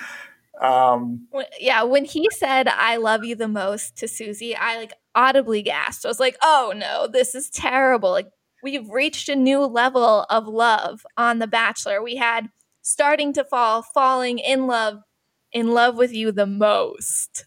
Um, 0.60 1.28
yeah, 1.60 1.84
when 1.84 2.04
he 2.04 2.28
said 2.32 2.66
"I 2.66 2.96
love 2.96 3.24
you 3.24 3.36
the 3.36 3.46
most" 3.46 3.96
to 3.98 4.08
Susie, 4.08 4.56
I 4.56 4.76
like 4.76 4.92
audibly 5.14 5.62
gasped. 5.62 6.04
I 6.04 6.08
was 6.08 6.18
like, 6.18 6.36
"Oh 6.42 6.72
no, 6.76 7.06
this 7.06 7.36
is 7.36 7.48
terrible!" 7.48 8.10
Like 8.10 8.28
we've 8.62 8.88
reached 8.90 9.28
a 9.28 9.36
new 9.36 9.60
level 9.60 10.26
of 10.30 10.46
love 10.46 11.04
on 11.16 11.38
The 11.38 11.46
Bachelor. 11.46 12.02
We 12.02 12.16
had 12.16 12.50
starting 12.82 13.32
to 13.34 13.44
fall, 13.44 13.82
falling 13.82 14.38
in 14.38 14.66
love, 14.66 15.02
in 15.52 15.68
love 15.68 15.96
with 15.96 16.12
you 16.12 16.32
the 16.32 16.46
most. 16.46 17.44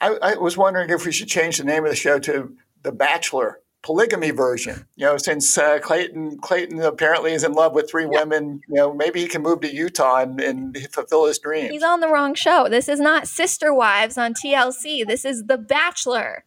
I, 0.00 0.16
I 0.22 0.34
was 0.34 0.56
wondering 0.56 0.90
if 0.90 1.04
we 1.04 1.12
should 1.12 1.28
change 1.28 1.58
the 1.58 1.64
name 1.64 1.84
of 1.84 1.90
the 1.90 1.96
show 1.96 2.18
to 2.20 2.56
The 2.82 2.92
Bachelor 2.92 3.60
polygamy 3.82 4.30
version. 4.30 4.86
You 4.96 5.06
know, 5.06 5.16
since 5.16 5.58
uh, 5.58 5.78
Clayton 5.80 6.38
Clayton 6.38 6.80
apparently 6.80 7.32
is 7.32 7.44
in 7.44 7.52
love 7.52 7.74
with 7.74 7.90
three 7.90 8.04
yeah. 8.04 8.20
women, 8.20 8.60
you 8.68 8.76
know, 8.76 8.94
maybe 8.94 9.20
he 9.20 9.26
can 9.26 9.42
move 9.42 9.60
to 9.60 9.72
Utah 9.72 10.20
and, 10.20 10.40
and, 10.40 10.78
fulfill 10.92 11.26
his 11.26 11.38
dream. 11.38 11.70
He's 11.70 11.82
on 11.82 12.00
the 12.00 12.08
wrong 12.08 12.34
show. 12.34 12.68
This 12.68 12.88
is 12.88 13.00
not 13.00 13.28
Sister 13.28 13.74
Wives 13.74 14.16
on 14.16 14.34
TLC. 14.34 15.06
This 15.06 15.24
is 15.24 15.44
The 15.46 15.58
Bachelor. 15.58 16.44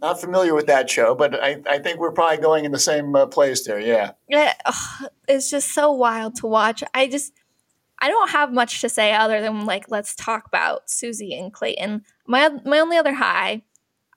Not 0.00 0.20
familiar 0.20 0.54
with 0.54 0.66
that 0.66 0.88
show, 0.88 1.14
but 1.14 1.34
I, 1.42 1.60
I 1.68 1.78
think 1.78 1.98
we're 1.98 2.12
probably 2.12 2.38
going 2.38 2.64
in 2.64 2.72
the 2.72 2.78
same 2.78 3.16
uh, 3.16 3.26
place 3.26 3.66
there. 3.66 3.80
Yeah. 3.80 4.12
Yeah, 4.28 4.54
it's 5.28 5.50
just 5.50 5.74
so 5.74 5.92
wild 5.92 6.36
to 6.36 6.46
watch. 6.46 6.84
I 6.94 7.08
just 7.08 7.32
I 8.00 8.08
don't 8.08 8.30
have 8.30 8.52
much 8.52 8.80
to 8.82 8.88
say 8.88 9.12
other 9.12 9.40
than 9.40 9.66
like 9.66 9.90
let's 9.90 10.14
talk 10.14 10.46
about 10.46 10.88
Susie 10.88 11.34
and 11.34 11.52
Clayton. 11.52 12.04
My 12.26 12.50
my 12.64 12.78
only 12.78 12.96
other 12.96 13.14
high, 13.14 13.62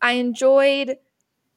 I 0.02 0.14
enjoyed 0.14 0.98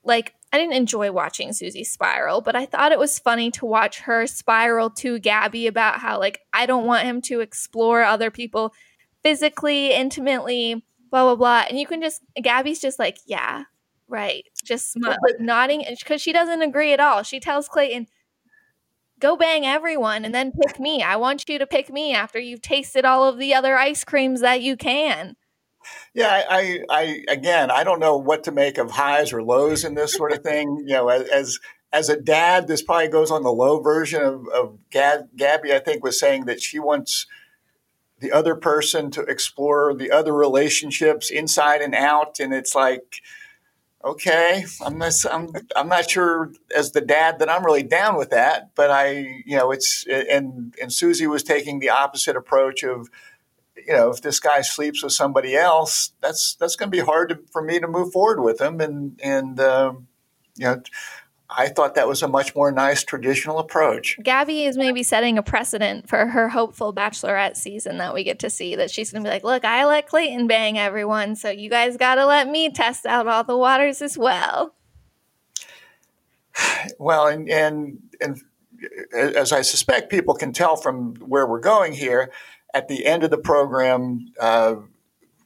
like 0.05 0.35
I 0.53 0.59
didn't 0.59 0.75
enjoy 0.75 1.13
watching 1.13 1.53
Susie 1.53 1.85
spiral, 1.85 2.41
but 2.41 2.57
I 2.57 2.65
thought 2.65 2.93
it 2.93 2.99
was 2.99 3.19
funny 3.19 3.51
to 3.53 3.67
watch 3.67 4.01
her 4.01 4.27
spiral 4.27 4.89
to 4.91 5.19
Gabby 5.19 5.67
about 5.67 5.99
how 5.99 6.19
like 6.19 6.41
I 6.53 6.65
don't 6.65 6.87
want 6.87 7.05
him 7.05 7.21
to 7.23 7.41
explore 7.41 8.03
other 8.03 8.31
people 8.31 8.73
physically, 9.23 9.93
intimately, 9.93 10.85
blah 11.11 11.25
blah 11.25 11.37
blah. 11.37 11.65
And 11.69 11.79
you 11.79 11.87
can 11.87 12.01
just 12.01 12.23
Gabby's 12.41 12.81
just 12.81 12.99
like, 12.99 13.19
yeah, 13.27 13.65
right, 14.09 14.45
just 14.65 14.97
like 15.01 15.41
nodding 15.41 15.85
because 15.99 16.21
she 16.21 16.33
doesn't 16.33 16.63
agree 16.63 16.93
at 16.93 17.01
all. 17.01 17.23
She 17.23 17.41
tells 17.41 17.69
Clayton, 17.69 18.07
go 19.21 19.37
bang 19.37 19.65
everyone 19.65 20.25
and 20.25 20.35
then 20.35 20.53
pick 20.53 20.79
me. 20.79 21.03
I 21.03 21.17
want 21.17 21.49
you 21.49 21.59
to 21.59 21.67
pick 21.67 21.91
me 21.91 22.15
after 22.15 22.39
you've 22.39 22.63
tasted 22.63 23.05
all 23.05 23.29
of 23.29 23.39
the 23.39 23.55
other 23.55 23.77
ice 23.77 24.05
creams 24.05 24.41
that 24.41 24.61
you 24.61 24.77
can. 24.77 25.37
Yeah, 26.15 26.45
I, 26.49 26.81
I, 26.91 27.25
again, 27.29 27.71
I 27.71 27.85
don't 27.85 28.01
know 28.01 28.17
what 28.17 28.45
to 28.45 28.53
make 28.53 28.79
of 28.79 28.91
highs 28.91 29.33
or 29.33 29.43
lows 29.43 29.85
in 29.85 29.95
this 29.95 30.15
sort 30.15 30.33
of 30.33 30.43
thing. 30.43 30.85
You 30.87 30.95
know, 30.95 31.09
as 31.09 31.59
as 31.93 32.09
a 32.09 32.21
dad, 32.21 32.67
this 32.67 32.83
probably 32.83 33.09
goes 33.09 33.31
on 33.31 33.43
the 33.43 33.53
low 33.53 33.81
version 33.81 34.23
of, 34.23 34.49
of 34.49 34.79
Gab, 34.91 35.29
Gabby. 35.37 35.73
I 35.73 35.79
think 35.79 36.03
was 36.03 36.19
saying 36.19 36.47
that 36.47 36.61
she 36.61 36.79
wants 36.79 37.27
the 38.19 38.33
other 38.33 38.55
person 38.55 39.11
to 39.13 39.23
explore 39.23 39.95
the 39.95 40.11
other 40.11 40.33
relationships 40.33 41.31
inside 41.31 41.83
and 41.83 41.95
out, 41.95 42.41
and 42.41 42.55
it's 42.55 42.75
like 42.75 43.21
okay, 44.05 44.65
I'm 44.85 44.99
not, 44.99 45.13
I'm, 45.31 45.49
I'm 45.75 45.89
not 45.89 46.11
sure 46.11 46.53
as 46.77 46.93
the 46.93 47.01
dad 47.01 47.39
that 47.39 47.49
I'm 47.49 47.65
really 47.65 47.83
down 47.83 48.17
with 48.17 48.31
that, 48.31 48.75
but 48.75 48.91
I, 48.91 49.43
you 49.47 49.57
know, 49.57 49.73
it's, 49.73 50.05
and, 50.07 50.75
and 50.81 50.93
Susie 50.93 51.27
was 51.27 51.43
taking 51.43 51.79
the 51.79 51.89
opposite 51.89 52.37
approach 52.37 52.83
of, 52.83 53.09
you 53.77 53.93
know, 53.95 54.11
if 54.11 54.21
this 54.21 54.41
guy 54.41 54.61
sleeps 54.61 55.03
with 55.03 55.13
somebody 55.13 55.57
else, 55.57 56.13
that's, 56.21 56.55
that's 56.57 56.77
going 56.77 56.91
to 56.91 56.97
be 56.97 57.03
hard 57.03 57.31
to, 57.31 57.41
for 57.51 57.63
me 57.63 57.81
to 57.81 57.89
move 57.89 58.13
forward 58.13 58.41
with 58.41 58.61
him. 58.61 58.81
And, 58.81 59.19
and, 59.23 59.59
um, 59.59 60.07
you 60.57 60.67
know, 60.67 60.83
I 61.57 61.69
thought 61.69 61.95
that 61.95 62.09
was 62.09 62.23
a 62.23 62.29
much 62.29 62.55
more 62.55 62.73
nice 62.73 63.05
traditional 63.05 63.59
approach. 63.59 64.19
Gabby 64.23 64.65
is 64.65 64.77
maybe 64.77 65.03
setting 65.03 65.39
a 65.39 65.43
precedent 65.43 66.09
for 66.09 66.27
her 66.27 66.49
hopeful 66.49 66.93
bachelorette 66.93 67.57
season 67.57 67.99
that 67.99 68.13
we 68.13 68.25
get 68.25 68.39
to 68.41 68.51
see. 68.51 68.75
That 68.77 68.91
she's 68.91 69.13
going 69.13 69.23
to 69.23 69.29
be 69.29 69.33
like, 69.33 69.45
look, 69.45 69.65
I 69.65 69.85
let 69.85 70.09
Clayton 70.09 70.47
bang 70.47 70.79
everyone, 70.79 71.37
so 71.37 71.51
you 71.51 71.71
guys 71.71 71.97
got 71.97 72.17
to 72.17 72.27
let 72.27 72.49
me 72.49 72.71
test 72.71 73.07
out 73.07 73.29
all 73.29 73.45
the 73.45 73.57
waters 73.57 74.03
as 74.03 74.19
well. 74.19 74.75
Well, 76.99 77.27
and, 77.27 77.49
and, 77.49 77.99
and 78.21 78.41
as 79.13 79.53
I 79.53 79.63
suspect 79.63 80.11
people 80.11 80.35
can 80.35 80.53
tell 80.53 80.77
from 80.77 81.15
where 81.17 81.47
we're 81.47 81.61
going 81.61 81.93
here, 81.93 82.31
at 82.75 82.89
the 82.89 83.07
end 83.07 83.25
of 83.25 83.31
the 83.31 83.39
program, 83.39 84.27
uh, 84.41 84.77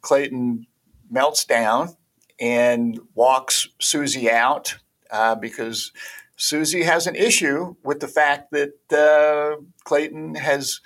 Clayton 0.00 0.66
melts 1.10 1.44
down 1.44 1.96
and 2.40 2.98
walks 3.14 3.68
Susie 3.78 4.30
out 4.30 4.78
uh, 5.10 5.34
because 5.34 5.92
Susie 6.36 6.84
has 6.84 7.06
an 7.06 7.16
issue 7.16 7.74
with 7.82 8.00
the 8.00 8.08
fact 8.08 8.52
that 8.52 8.92
uh, 8.92 9.60
Clayton 9.84 10.36
has 10.36 10.80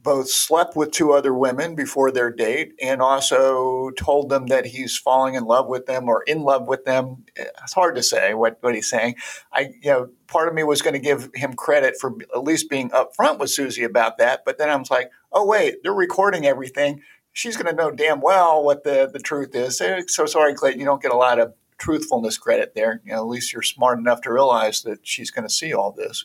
both 0.00 0.30
slept 0.30 0.76
with 0.76 0.90
two 0.90 1.12
other 1.12 1.34
women 1.34 1.74
before 1.74 2.10
their 2.10 2.30
date 2.30 2.72
and 2.80 3.02
also 3.02 3.90
told 3.90 4.28
them 4.28 4.46
that 4.46 4.66
he's 4.66 4.96
falling 4.96 5.34
in 5.34 5.44
love 5.44 5.66
with 5.66 5.86
them 5.86 6.08
or 6.08 6.22
in 6.22 6.42
love 6.42 6.68
with 6.68 6.84
them. 6.84 7.24
It's 7.36 7.72
hard 7.72 7.96
to 7.96 8.02
say 8.02 8.32
what, 8.34 8.58
what 8.60 8.74
he's 8.74 8.88
saying. 8.88 9.16
I, 9.52 9.74
you 9.82 9.90
know, 9.90 10.10
part 10.26 10.48
of 10.48 10.54
me 10.54 10.62
was 10.62 10.82
going 10.82 10.94
to 10.94 11.00
give 11.00 11.30
him 11.34 11.54
credit 11.54 11.94
for 12.00 12.14
at 12.34 12.44
least 12.44 12.70
being 12.70 12.90
upfront 12.90 13.38
with 13.38 13.50
Susie 13.50 13.84
about 13.84 14.18
that, 14.18 14.44
but 14.44 14.56
then 14.58 14.70
I 14.70 14.76
was 14.76 14.90
like, 14.90 15.10
oh 15.32 15.44
wait, 15.44 15.82
they're 15.82 15.92
recording 15.92 16.46
everything. 16.46 17.02
She's 17.32 17.56
going 17.56 17.74
to 17.74 17.82
know 17.82 17.90
damn 17.90 18.20
well 18.20 18.64
what 18.64 18.84
the, 18.84 19.10
the 19.12 19.18
truth 19.18 19.54
is. 19.54 19.82
So 20.08 20.26
sorry, 20.26 20.54
Clayton, 20.54 20.80
you 20.80 20.86
don't 20.86 21.02
get 21.02 21.12
a 21.12 21.16
lot 21.16 21.38
of 21.38 21.54
truthfulness 21.78 22.36
credit 22.36 22.74
there. 22.74 23.00
You 23.04 23.12
know, 23.12 23.18
at 23.18 23.26
least 23.28 23.52
you're 23.52 23.62
smart 23.62 23.98
enough 23.98 24.20
to 24.22 24.32
realize 24.32 24.82
that 24.82 25.06
she's 25.06 25.30
going 25.30 25.46
to 25.46 25.54
see 25.54 25.72
all 25.72 25.92
this. 25.92 26.24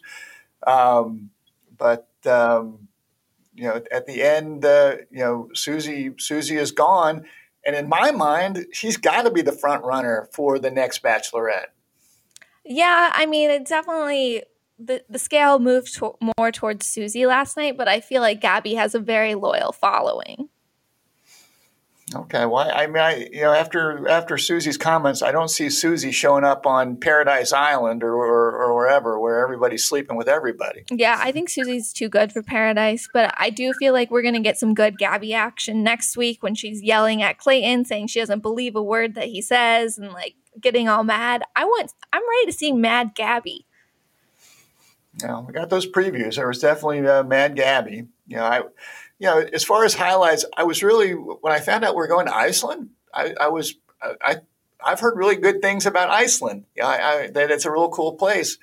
Um, 0.66 1.30
but 1.78 2.10
um, 2.26 2.88
you 3.54 3.66
know, 3.66 3.82
at 3.92 4.06
the 4.06 4.24
end, 4.24 4.66
uh, 4.66 4.98
you 5.12 5.20
know, 5.20 5.50
Susie 5.54 6.12
Susie 6.18 6.58
is 6.58 6.72
gone, 6.72 7.26
and 7.66 7.76
in 7.76 7.88
my 7.88 8.12
mind, 8.12 8.68
she's 8.72 8.98
got 8.98 9.24
to 9.24 9.32
be 9.32 9.42
the 9.42 9.52
front 9.52 9.84
runner 9.84 10.28
for 10.34 10.60
the 10.60 10.72
next 10.72 11.04
Bachelorette. 11.04 11.68
Yeah, 12.66 13.12
I 13.14 13.26
mean, 13.26 13.50
it 13.50 13.68
definitely 13.68 14.44
the 14.80 15.04
the 15.10 15.20
scale 15.20 15.60
moved 15.60 15.96
to, 15.96 16.16
more 16.38 16.52
towards 16.52 16.86
Susie 16.86 17.26
last 17.26 17.58
night, 17.58 17.78
but 17.78 17.88
I 17.88 18.00
feel 18.00 18.22
like 18.22 18.42
Gabby 18.42 18.76
has 18.76 18.96
a 18.96 19.00
very 19.00 19.36
loyal 19.36 19.72
following. 19.72 20.50
Okay, 22.16 22.46
well, 22.46 22.70
I 22.74 22.88
mean, 22.88 22.98
I 22.98 23.28
you 23.32 23.42
know, 23.42 23.54
after 23.54 24.08
after 24.08 24.38
Susie's 24.38 24.78
comments, 24.78 25.22
I 25.22 25.32
don't 25.32 25.50
see 25.50 25.70
Susie 25.70 26.12
showing 26.12 26.44
up 26.44 26.66
on 26.66 26.98
Paradise 26.98 27.54
Island 27.54 28.04
or, 28.04 28.14
or, 28.14 28.52
or 28.52 28.76
wherever 28.76 29.20
where 29.20 29.44
everybody's 29.44 29.84
sleeping 29.84 30.16
with 30.16 30.28
everybody. 30.28 30.84
Yeah, 30.92 31.20
I 31.22 31.32
think 31.32 31.50
Susie's 31.50 31.94
too 31.94 32.10
good 32.10 32.32
for 32.32 32.44
Paradise, 32.44 33.08
but 33.12 33.34
I 33.38 33.50
do 33.50 33.74
feel 33.74 33.94
like 33.94 34.12
we're 34.12 34.22
gonna 34.22 34.42
get 34.42 34.58
some 34.58 34.74
good 34.74 34.98
Gabby 34.98 35.34
action 35.34 35.84
next 35.84 36.16
week 36.18 36.44
when 36.44 36.56
she's 36.56 36.82
yelling 36.82 37.22
at 37.22 37.38
Clayton, 37.38 37.86
saying 37.86 38.08
she 38.08 38.20
doesn't 38.20 38.42
believe 38.42 38.76
a 38.76 38.84
word 38.84 39.16
that 39.16 39.28
he 39.28 39.42
says, 39.42 39.98
and 39.98 40.12
like 40.12 40.36
getting 40.60 40.88
all 40.88 41.04
mad. 41.04 41.44
I 41.56 41.66
want, 41.66 41.94
I'm 42.12 42.22
ready 42.30 42.52
to 42.52 42.58
see 42.58 42.72
Mad 42.72 43.12
Gabby. 43.16 43.66
Yeah, 45.22 45.42
we 45.42 45.54
got 45.54 45.70
those 45.70 45.90
previews. 45.90 46.36
There 46.36 46.48
was 46.48 46.60
definitely 46.60 47.06
uh, 47.08 47.24
Mad 47.24 47.56
Gabby. 47.56 48.08
You 48.28 48.38
know, 48.38 48.46
I 48.46 48.62
you 49.24 49.30
know, 49.30 49.40
as 49.54 49.64
far 49.64 49.86
as 49.86 49.94
highlights, 49.94 50.44
I 50.58 50.66
was 50.66 50.84
really 50.84 51.14
when 51.14 51.54
I 51.54 51.62
found 51.62 51.86
out 51.86 51.96
we 51.96 52.04
are 52.04 52.08
going 52.08 52.26
to 52.26 52.36
Iceland, 52.36 52.90
I, 53.14 53.34
I 53.40 53.48
was 53.48 53.76
I 54.02 54.40
I've 54.84 55.00
heard 55.00 55.16
really 55.16 55.38
good 55.38 55.62
things 55.62 55.86
about 55.86 56.10
Iceland. 56.10 56.66
Yeah, 56.76 56.88
I, 56.88 56.96
I, 56.98 57.28
that 57.32 57.50
it's 57.50 57.64
a 57.64 57.72
real 57.72 57.88
cool 57.88 58.16
place. 58.16 58.58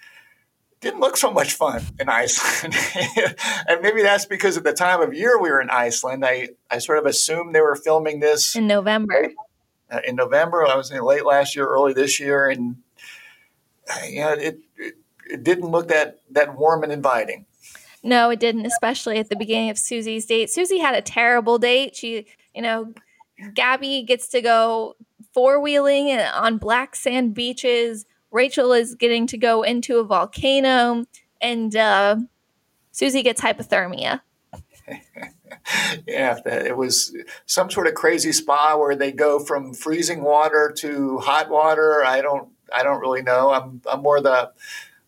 Didn't 0.83 1.00
look 1.00 1.17
so 1.17 1.31
much 1.31 1.55
fun 1.55 1.83
in 1.99 2.11
Iceland, 2.11 2.75
and 3.69 3.81
maybe 3.81 4.02
that's 4.02 4.26
because 4.26 4.59
at 4.59 4.64
the 4.64 4.75
time 4.75 5.00
of 5.00 5.14
year 5.14 5.40
we 5.40 5.49
were 5.49 5.62
in 5.62 5.71
Iceland. 5.71 6.26
I 6.26 6.50
I 6.71 6.76
sort 6.76 6.99
of 6.99 7.07
assumed 7.07 7.55
they 7.55 7.62
were 7.62 7.75
filming 7.75 8.21
this 8.21 8.55
in 8.55 8.67
November. 8.67 9.31
Uh, 9.90 10.00
in 10.07 10.14
November, 10.14 10.67
I 10.67 10.76
was 10.76 10.90
in 10.90 11.02
late 11.02 11.25
last 11.25 11.57
year, 11.57 11.67
early 11.67 11.95
this 11.95 12.21
year, 12.21 12.50
and 12.50 12.76
uh, 13.90 14.05
yeah, 14.07 14.35
it, 14.35 14.59
it 14.76 14.95
it 15.31 15.43
didn't 15.43 15.71
look 15.71 15.88
that 15.88 16.21
that 16.33 16.59
warm 16.59 16.83
and 16.83 16.93
inviting. 16.93 17.47
No, 18.02 18.30
it 18.30 18.40
didn't, 18.40 18.66
especially 18.66 19.19
at 19.19 19.28
the 19.28 19.37
beginning 19.37 19.71
of 19.71 19.78
Susie's 19.78 20.26
date. 20.26 20.50
Susie 20.50 20.78
had 20.78 20.95
a 20.95 21.02
terrible 21.02 21.59
date. 21.59 21.95
She, 21.95 22.26
you 22.54 22.62
know, 22.62 22.95
Gabby 23.54 24.02
gets 24.02 24.28
to 24.28 24.40
go 24.40 24.97
four 25.35 25.61
wheeling 25.61 26.11
on 26.12 26.59
black 26.59 26.97
sand 26.97 27.35
beaches. 27.35 28.07
Rachel 28.30 28.73
is 28.73 28.95
getting 28.95 29.26
to 29.28 29.38
go 29.38 29.62
into 29.62 29.99
a 29.99 30.04
volcano, 30.04 31.04
and 31.40 31.75
uh, 31.76 32.16
Susie 32.92 33.23
gets 33.23 33.40
hypothermia. 33.40 34.23
yeah, 36.07 36.38
it 36.47 36.76
was 36.76 37.14
some 37.47 37.71
sort 37.71 37.87
of 37.87 37.95
crazy 37.95 38.33
spa 38.33 38.76
where 38.76 38.97
they 38.97 39.12
go 39.12 39.38
from 39.38 39.75
freezing 39.75 40.23
water 40.23 40.73
to 40.78 41.19
hot 41.19 41.50
water. 41.50 42.02
I 42.04 42.23
don't, 42.23 42.49
I 42.73 42.83
don't 42.83 43.00
really 43.00 43.23
know. 43.23 43.50
I'm, 43.50 43.83
I'm 43.90 44.00
more 44.00 44.21
the, 44.21 44.52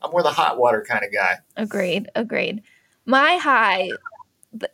I'm 0.02 0.11
more 0.11 0.22
the 0.22 0.30
hot 0.30 0.58
water 0.58 0.84
kind 0.87 1.04
of 1.04 1.12
guy. 1.12 1.38
Agreed. 1.56 2.11
Agreed 2.14 2.62
my 3.06 3.37
high 3.37 3.90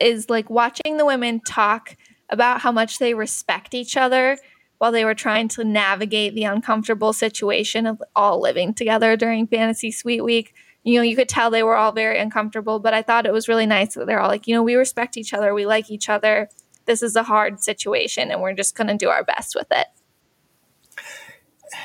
is 0.01 0.29
like 0.29 0.51
watching 0.51 0.97
the 0.97 1.07
women 1.07 1.41
talk 1.41 1.97
about 2.29 2.61
how 2.61 2.73
much 2.73 2.99
they 2.99 3.15
respect 3.15 3.75
each 3.75 3.97
other 3.97 4.37
while 4.79 4.93
they 4.93 5.05
were 5.05 5.15
trying 5.15 5.49
to 5.49 5.65
navigate 5.65 6.35
the 6.35 6.45
uncomfortable 6.45 7.13
situation 7.13 7.87
of 7.87 8.03
all 8.15 8.41
living 8.41 8.75
together 8.75 9.17
during 9.17 9.47
fantasy 9.47 9.91
suite 9.91 10.23
week 10.23 10.55
you 10.89 10.99
know, 10.99 11.03
you 11.03 11.17
could 11.17 11.29
tell 11.29 11.51
they 11.51 11.63
were 11.63 11.77
all 11.77 11.93
very 11.93 12.19
uncomfortable, 12.19 12.79
but 12.79 12.95
I 12.95 13.03
thought 13.03 13.27
it 13.27 13.33
was 13.33 13.47
really 13.47 13.67
nice 13.67 13.95
that 13.95 14.07
they're 14.07 14.21
all 14.21 14.29
like, 14.29 14.47
you 14.47 14.55
know, 14.55 14.63
we 14.63 14.75
respect 14.75 15.19
each 15.19 15.35
other, 15.35 15.53
we 15.53 15.67
like 15.67 15.91
each 15.91 16.09
other. 16.09 16.49
This 16.87 17.03
is 17.03 17.15
a 17.15 17.25
hard 17.25 17.61
situation, 17.61 18.31
and 18.31 18.41
we're 18.41 18.55
just 18.55 18.75
going 18.75 18.87
to 18.87 18.97
do 18.97 19.11
our 19.11 19.23
best 19.23 19.55
with 19.55 19.67
it. 19.71 19.87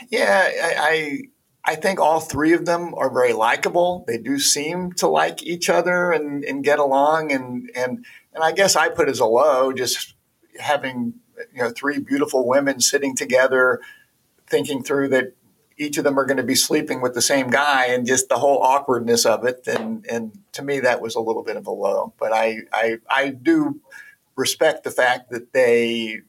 Yeah, 0.09 0.49
I, 0.77 1.23
I 1.65 1.75
think 1.75 1.99
all 1.99 2.19
three 2.19 2.53
of 2.53 2.65
them 2.65 2.93
are 2.95 3.11
very 3.11 3.33
likable. 3.33 4.03
They 4.07 4.17
do 4.17 4.37
seem 4.37 4.91
to 4.93 5.07
like 5.07 5.43
each 5.43 5.69
other 5.69 6.11
and, 6.11 6.43
and 6.43 6.63
get 6.63 6.79
along. 6.79 7.31
And, 7.31 7.69
and, 7.73 8.05
and 8.33 8.43
I 8.43 8.51
guess 8.51 8.75
I 8.75 8.89
put 8.89 9.07
as 9.07 9.19
a 9.19 9.25
low 9.25 9.71
just 9.71 10.15
having, 10.59 11.13
you 11.53 11.63
know, 11.63 11.69
three 11.69 11.99
beautiful 11.99 12.47
women 12.47 12.81
sitting 12.81 13.15
together, 13.15 13.79
thinking 14.45 14.83
through 14.83 15.09
that 15.09 15.35
each 15.77 15.97
of 15.97 16.03
them 16.03 16.19
are 16.19 16.25
going 16.25 16.37
to 16.37 16.43
be 16.43 16.55
sleeping 16.55 17.01
with 17.01 17.13
the 17.13 17.21
same 17.21 17.49
guy 17.49 17.85
and 17.85 18.05
just 18.05 18.29
the 18.29 18.37
whole 18.37 18.61
awkwardness 18.61 19.25
of 19.25 19.45
it. 19.45 19.65
And, 19.65 20.05
and 20.05 20.37
to 20.51 20.61
me, 20.61 20.81
that 20.81 21.01
was 21.01 21.15
a 21.15 21.21
little 21.21 21.43
bit 21.43 21.57
of 21.57 21.65
a 21.65 21.71
low, 21.71 22.13
but 22.19 22.33
I, 22.33 22.59
I, 22.71 22.97
I 23.09 23.29
do 23.29 23.79
respect 24.35 24.83
the 24.83 24.91
fact 24.91 25.29
that 25.31 25.53
they 25.53 26.21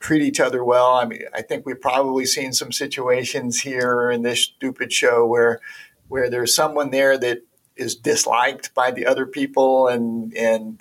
treat 0.00 0.22
each 0.22 0.40
other 0.40 0.64
well. 0.64 0.94
I 0.94 1.04
mean, 1.04 1.22
I 1.32 1.42
think 1.42 1.66
we've 1.66 1.80
probably 1.80 2.26
seen 2.26 2.52
some 2.52 2.72
situations 2.72 3.60
here 3.60 4.10
in 4.10 4.22
this 4.22 4.42
stupid 4.42 4.92
show 4.92 5.26
where 5.26 5.60
where 6.08 6.28
there's 6.28 6.54
someone 6.54 6.90
there 6.90 7.16
that 7.18 7.42
is 7.76 7.94
disliked 7.94 8.74
by 8.74 8.90
the 8.90 9.06
other 9.06 9.26
people, 9.26 9.86
and 9.86 10.34
and 10.34 10.80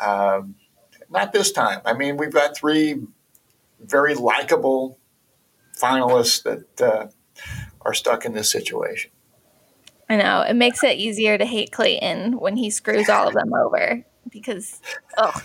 um, 0.00 0.54
not 1.10 1.32
this 1.32 1.52
time. 1.52 1.80
I 1.84 1.92
mean, 1.92 2.16
we've 2.16 2.32
got 2.32 2.56
three 2.56 3.02
very 3.80 4.14
likable 4.14 4.98
finalists 5.76 6.42
that 6.44 6.80
uh, 6.80 7.08
are 7.82 7.94
stuck 7.94 8.24
in 8.24 8.32
this 8.32 8.50
situation. 8.50 9.10
I 10.08 10.16
know 10.16 10.42
it 10.42 10.54
makes 10.54 10.82
it 10.84 10.96
easier 10.96 11.36
to 11.38 11.44
hate 11.44 11.72
Clayton 11.72 12.38
when 12.38 12.56
he 12.56 12.70
screws 12.70 13.08
all 13.08 13.28
of 13.28 13.34
them 13.34 13.52
over 13.52 14.04
because 14.30 14.80
oh 15.16 15.42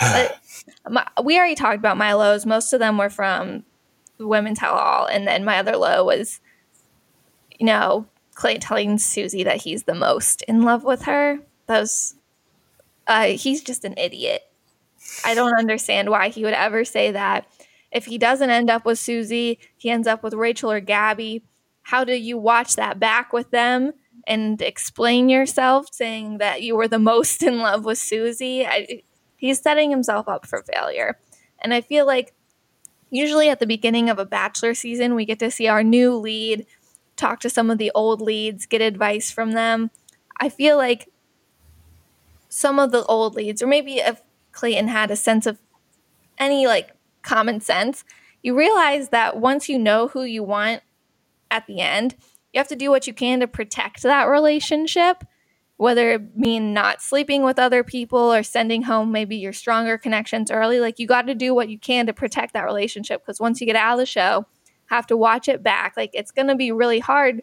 my, 0.00 1.06
we 1.22 1.38
already 1.38 1.54
talked 1.54 1.78
about 1.78 1.96
my 1.96 2.12
lows. 2.12 2.46
Most 2.46 2.72
of 2.72 2.80
them 2.80 2.98
were 2.98 3.10
from 3.10 3.64
Women 4.18 4.54
Tell 4.54 4.74
All, 4.74 5.06
and 5.06 5.26
then 5.26 5.44
my 5.44 5.58
other 5.58 5.76
low 5.76 6.04
was, 6.04 6.40
you 7.58 7.66
know, 7.66 8.06
Clay 8.34 8.58
telling 8.58 8.98
Susie 8.98 9.44
that 9.44 9.62
he's 9.62 9.84
the 9.84 9.94
most 9.94 10.42
in 10.42 10.62
love 10.62 10.84
with 10.84 11.02
her. 11.02 11.38
That 11.66 11.80
was, 11.80 12.14
uh, 13.06 13.28
he's 13.28 13.62
just 13.62 13.84
an 13.84 13.94
idiot. 13.96 14.42
I 15.24 15.34
don't 15.34 15.58
understand 15.58 16.10
why 16.10 16.28
he 16.28 16.44
would 16.44 16.54
ever 16.54 16.84
say 16.84 17.12
that. 17.12 17.46
If 17.92 18.06
he 18.06 18.18
doesn't 18.18 18.50
end 18.50 18.68
up 18.68 18.84
with 18.84 18.98
Susie, 18.98 19.58
he 19.76 19.90
ends 19.90 20.06
up 20.06 20.22
with 20.22 20.34
Rachel 20.34 20.70
or 20.70 20.80
Gabby. 20.80 21.42
How 21.82 22.04
do 22.04 22.12
you 22.12 22.36
watch 22.36 22.76
that 22.76 22.98
back 22.98 23.32
with 23.32 23.50
them 23.52 23.92
and 24.26 24.60
explain 24.60 25.28
yourself 25.28 25.86
saying 25.92 26.38
that 26.38 26.62
you 26.62 26.76
were 26.76 26.88
the 26.88 26.98
most 26.98 27.42
in 27.42 27.60
love 27.60 27.84
with 27.84 27.98
Susie? 27.98 28.66
I, 28.66 29.02
He's 29.36 29.60
setting 29.60 29.90
himself 29.90 30.28
up 30.28 30.46
for 30.46 30.62
failure. 30.62 31.18
And 31.60 31.72
I 31.74 31.80
feel 31.80 32.06
like 32.06 32.34
usually 33.10 33.48
at 33.48 33.60
the 33.60 33.66
beginning 33.66 34.10
of 34.10 34.18
a 34.18 34.24
bachelor 34.24 34.74
season, 34.74 35.14
we 35.14 35.24
get 35.24 35.38
to 35.40 35.50
see 35.50 35.68
our 35.68 35.82
new 35.82 36.14
lead, 36.14 36.66
talk 37.16 37.40
to 37.40 37.50
some 37.50 37.70
of 37.70 37.78
the 37.78 37.92
old 37.94 38.20
leads, 38.20 38.66
get 38.66 38.80
advice 38.80 39.30
from 39.30 39.52
them. 39.52 39.90
I 40.38 40.48
feel 40.48 40.76
like 40.76 41.10
some 42.48 42.78
of 42.78 42.92
the 42.92 43.04
old 43.04 43.34
leads, 43.34 43.62
or 43.62 43.66
maybe 43.66 43.96
if 43.96 44.22
Clayton 44.52 44.88
had 44.88 45.10
a 45.10 45.16
sense 45.16 45.46
of 45.46 45.58
any 46.38 46.66
like 46.66 46.92
common 47.22 47.60
sense, 47.60 48.04
you 48.42 48.56
realize 48.56 49.08
that 49.10 49.38
once 49.38 49.68
you 49.68 49.78
know 49.78 50.08
who 50.08 50.22
you 50.22 50.42
want 50.42 50.82
at 51.50 51.66
the 51.66 51.80
end, 51.80 52.14
you 52.52 52.58
have 52.58 52.68
to 52.68 52.76
do 52.76 52.90
what 52.90 53.06
you 53.06 53.12
can 53.12 53.40
to 53.40 53.46
protect 53.46 54.02
that 54.02 54.24
relationship 54.24 55.24
whether 55.78 56.12
it 56.12 56.36
mean 56.36 56.72
not 56.72 57.02
sleeping 57.02 57.42
with 57.42 57.58
other 57.58 57.84
people 57.84 58.32
or 58.32 58.42
sending 58.42 58.82
home 58.82 59.12
maybe 59.12 59.36
your 59.36 59.52
stronger 59.52 59.98
connections 59.98 60.50
early 60.50 60.80
like 60.80 60.98
you 60.98 61.06
got 61.06 61.26
to 61.26 61.34
do 61.34 61.54
what 61.54 61.68
you 61.68 61.78
can 61.78 62.06
to 62.06 62.12
protect 62.12 62.52
that 62.54 62.64
relationship 62.64 63.22
because 63.22 63.40
once 63.40 63.60
you 63.60 63.66
get 63.66 63.76
out 63.76 63.94
of 63.94 63.98
the 63.98 64.06
show 64.06 64.46
have 64.86 65.06
to 65.08 65.16
watch 65.16 65.48
it 65.48 65.62
back. 65.62 65.94
Like 65.96 66.10
it's 66.14 66.30
going 66.30 66.48
to 66.48 66.54
be 66.54 66.72
really 66.72 67.00
hard 67.00 67.42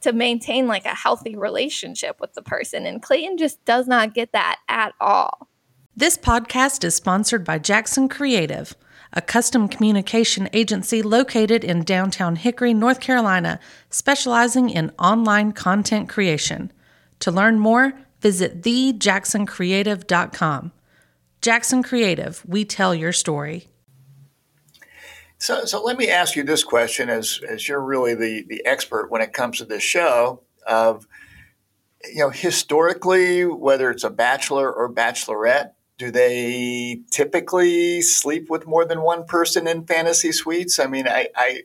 to 0.00 0.12
maintain 0.12 0.66
like 0.66 0.84
a 0.84 0.94
healthy 0.94 1.36
relationship 1.36 2.20
with 2.20 2.34
the 2.34 2.42
person 2.42 2.86
and 2.86 3.00
clayton 3.00 3.38
just 3.38 3.64
does 3.64 3.86
not 3.86 4.14
get 4.14 4.32
that 4.32 4.58
at 4.68 4.92
all. 5.00 5.48
This 5.94 6.18
podcast 6.18 6.82
is 6.84 6.94
sponsored 6.94 7.44
by 7.44 7.58
jackson 7.58 8.08
creative 8.08 8.74
a 9.12 9.20
custom 9.20 9.68
communication 9.68 10.48
agency 10.54 11.02
located 11.02 11.62
in 11.62 11.84
downtown 11.84 12.34
hickory 12.34 12.72
north 12.72 12.98
carolina 12.98 13.60
specializing 13.90 14.70
in 14.70 14.90
online 14.98 15.52
content 15.52 16.08
creation 16.08 16.72
to 17.22 17.30
learn 17.30 17.58
more, 17.58 17.94
visit 18.20 18.60
thejacksoncreative.com. 18.62 20.72
Jackson 21.40 21.82
Creative, 21.82 22.44
we 22.46 22.64
tell 22.64 22.94
your 22.94 23.12
story. 23.12 23.66
So, 25.38 25.64
so 25.64 25.82
let 25.82 25.98
me 25.98 26.08
ask 26.08 26.36
you 26.36 26.44
this 26.44 26.62
question 26.62 27.08
as, 27.08 27.40
as 27.48 27.66
you're 27.68 27.80
really 27.80 28.14
the, 28.14 28.44
the 28.48 28.64
expert 28.64 29.10
when 29.10 29.22
it 29.22 29.32
comes 29.32 29.58
to 29.58 29.64
this 29.64 29.82
show 29.82 30.42
of, 30.66 31.08
you 32.04 32.20
know, 32.20 32.30
historically, 32.30 33.44
whether 33.44 33.90
it's 33.90 34.04
a 34.04 34.10
bachelor 34.10 34.72
or 34.72 34.88
bachelorette, 34.92 35.72
do 35.98 36.12
they 36.12 37.00
typically 37.10 38.02
sleep 38.02 38.48
with 38.50 38.66
more 38.66 38.84
than 38.84 39.02
one 39.02 39.24
person 39.24 39.66
in 39.66 39.84
fantasy 39.84 40.30
suites? 40.32 40.78
I 40.78 40.86
mean, 40.86 41.08
I, 41.08 41.28
I 41.36 41.62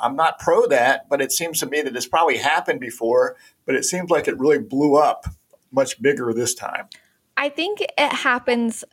I'm 0.00 0.16
not 0.16 0.38
pro 0.38 0.66
that, 0.68 1.08
but 1.08 1.20
it 1.20 1.32
seems 1.32 1.60
to 1.60 1.66
me 1.66 1.82
that 1.82 1.94
it's 1.94 2.06
probably 2.06 2.38
happened 2.38 2.80
before, 2.80 3.36
but 3.66 3.74
it 3.74 3.84
seems 3.84 4.10
like 4.10 4.28
it 4.28 4.38
really 4.38 4.58
blew 4.58 4.96
up 4.96 5.26
much 5.72 6.00
bigger 6.00 6.32
this 6.32 6.54
time. 6.54 6.88
I 7.36 7.48
think 7.48 7.80
it 7.80 8.12
happens 8.12 8.84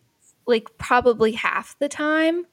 like 0.47 0.77
probably 0.77 1.33
half 1.33 1.77
the 1.79 1.89
time 1.89 2.45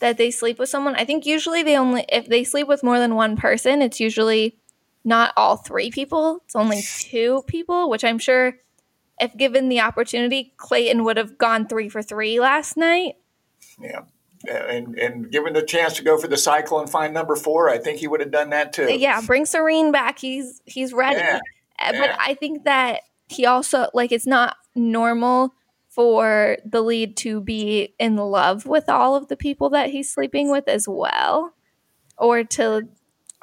that 0.00 0.16
they 0.16 0.30
sleep 0.30 0.58
with 0.58 0.68
someone. 0.68 0.96
I 0.96 1.04
think 1.04 1.26
usually 1.26 1.62
they 1.62 1.76
only 1.76 2.04
if 2.08 2.26
they 2.26 2.44
sleep 2.44 2.68
with 2.68 2.82
more 2.82 2.98
than 2.98 3.14
one 3.14 3.36
person, 3.36 3.82
it's 3.82 4.00
usually 4.00 4.58
not 5.04 5.32
all 5.36 5.56
three 5.56 5.90
people. 5.90 6.40
It's 6.44 6.56
only 6.56 6.82
two 6.82 7.42
people, 7.46 7.88
which 7.88 8.04
I'm 8.04 8.18
sure 8.18 8.54
if 9.20 9.36
given 9.36 9.68
the 9.68 9.80
opportunity, 9.80 10.52
Clayton 10.56 11.04
would 11.04 11.16
have 11.16 11.38
gone 11.38 11.66
3 11.66 11.88
for 11.88 12.02
3 12.02 12.38
last 12.38 12.76
night. 12.76 13.16
Yeah 13.80 14.02
and 14.46 14.98
and 14.98 15.30
given 15.30 15.52
the 15.52 15.62
chance 15.62 15.94
to 15.94 16.02
go 16.02 16.16
for 16.16 16.28
the 16.28 16.36
cycle 16.36 16.80
and 16.80 16.88
find 16.88 17.12
number 17.12 17.36
four, 17.36 17.68
I 17.68 17.78
think 17.78 17.98
he 17.98 18.06
would 18.06 18.20
have 18.20 18.30
done 18.30 18.50
that 18.50 18.72
too. 18.72 18.92
Yeah, 18.92 19.20
bring 19.22 19.46
Serene 19.46 19.92
back. 19.92 20.18
He's 20.18 20.60
he's 20.64 20.92
ready. 20.92 21.18
Yeah, 21.18 21.40
Uh, 21.78 21.92
but 21.92 22.16
I 22.18 22.34
think 22.34 22.64
that 22.64 23.02
he 23.28 23.46
also 23.46 23.88
like 23.94 24.12
it's 24.12 24.26
not 24.26 24.56
normal 24.74 25.52
for 25.88 26.56
the 26.64 26.80
lead 26.80 27.16
to 27.18 27.40
be 27.40 27.94
in 27.98 28.16
love 28.16 28.66
with 28.66 28.88
all 28.88 29.16
of 29.16 29.28
the 29.28 29.36
people 29.36 29.70
that 29.70 29.90
he's 29.90 30.12
sleeping 30.12 30.50
with 30.50 30.68
as 30.68 30.86
well, 30.88 31.54
or 32.16 32.44
to 32.44 32.88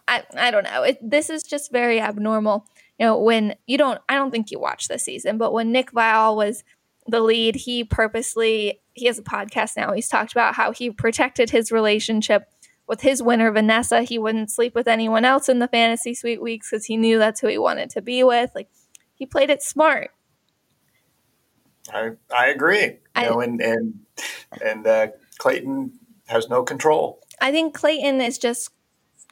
I 0.08 0.24
I 0.38 0.52
don't 0.52 0.64
know. 0.64 0.84
It, 0.84 0.98
this 1.02 1.30
is 1.30 1.44
just 1.44 1.72
very 1.72 2.00
abnormal. 2.00 2.66
You 3.00 3.08
know, 3.08 3.20
when 3.20 3.56
you 3.68 3.78
don't, 3.78 4.00
I 4.08 4.16
don't 4.16 4.32
think 4.32 4.52
you 4.52 4.60
watched 4.60 4.88
this 4.88 5.04
season, 5.04 5.38
but 5.38 5.52
when 5.52 5.72
Nick 5.72 5.92
Viall 5.92 6.36
was 6.36 6.64
the 7.08 7.20
lead, 7.20 7.56
he 7.56 7.84
purposely 7.84 8.80
he 8.94 9.08
has 9.08 9.20
a 9.20 9.24
podcast 9.24 9.76
now. 9.76 9.92
He's 9.92 10.08
talked 10.08 10.32
about 10.32 10.56
how 10.56 10.72
he 10.72 10.90
protected 10.90 11.50
his 11.50 11.72
relationship 11.72 12.48
with 12.88 13.02
his 13.02 13.22
winner 13.22 13.52
Vanessa. 13.52 14.04
He 14.04 14.18
wouldn't 14.18 14.52
sleep 14.52 14.76
with 14.76 14.88
anyone 14.88 15.26
else 15.26 15.50
in 15.50 15.60
the 15.60 15.68
fantasy 15.68 16.14
suite 16.14 16.42
weeks 16.42 16.70
because 16.70 16.86
he 16.86 16.98
knew 16.98 17.18
that's 17.18 17.42
who 17.42 17.48
he 17.48 17.58
wanted 17.58 17.90
to 17.92 18.02
be 18.02 18.24
with. 18.24 18.52
Like 18.56 18.70
he 19.14 19.26
played 19.26 19.50
it 19.50 19.62
smart. 19.62 20.12
I 21.94 22.12
I 22.36 22.48
agree. 22.48 22.98
You 23.16 23.22
know, 23.22 23.40
and 23.40 23.62
and 23.62 24.00
and 24.64 24.88
uh, 24.88 25.08
Clayton 25.38 25.94
has 26.28 26.50
no 26.50 26.64
control. 26.64 27.22
I 27.40 27.52
think 27.52 27.74
Clayton 27.74 28.22
is 28.22 28.38
just 28.38 28.72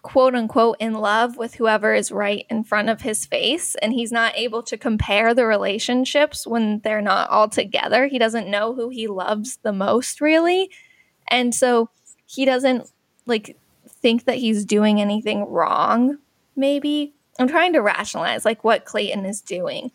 quote 0.04 0.36
unquote 0.36 0.76
in 0.80 0.94
love 0.94 1.38
with 1.38 1.56
whoever 1.56 1.94
is 1.94 2.12
right 2.12 2.46
in 2.50 2.64
front 2.64 2.90
of 2.90 3.02
his 3.02 3.26
face 3.26 3.74
and 3.76 3.94
he's 3.94 4.12
not 4.12 4.38
able 4.38 4.62
to 4.62 4.78
compare 4.78 5.34
the 5.34 5.46
relationships 5.46 6.46
when 6.46 6.82
they're 6.82 7.02
not 7.02 7.30
all 7.30 7.48
together 7.48 8.08
he 8.08 8.20
doesn't 8.20 8.52
know 8.52 8.74
who 8.74 8.90
he 8.90 9.08
loves 9.08 9.60
the 9.64 9.72
most 9.72 10.20
really 10.20 10.70
and 11.30 11.56
so 11.56 11.90
he 12.26 12.44
doesn't 12.44 12.92
like 13.26 13.58
think 13.88 14.26
that 14.26 14.38
he's 14.38 14.66
doing 14.66 15.00
anything 15.00 15.46
wrong 15.46 16.18
maybe 16.56 17.14
i'm 17.40 17.48
trying 17.48 17.74
to 17.74 17.80
rationalize 17.80 18.46
like 18.46 18.64
what 18.64 18.86
clayton 18.86 19.26
is 19.26 19.42
doing 19.42 19.92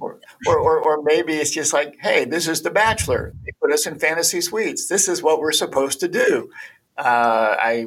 or, 0.00 0.20
or, 0.46 0.58
or, 0.58 0.80
or, 0.80 1.02
maybe 1.02 1.34
it's 1.34 1.52
just 1.52 1.72
like, 1.72 1.96
hey, 2.00 2.24
this 2.24 2.48
is 2.48 2.62
The 2.62 2.70
Bachelor. 2.70 3.32
They 3.44 3.52
put 3.62 3.72
us 3.72 3.86
in 3.86 3.96
fantasy 3.98 4.40
suites. 4.40 4.88
This 4.88 5.06
is 5.06 5.22
what 5.22 5.38
we're 5.38 5.52
supposed 5.52 6.00
to 6.00 6.08
do. 6.08 6.50
Uh, 6.98 7.54
I 7.60 7.86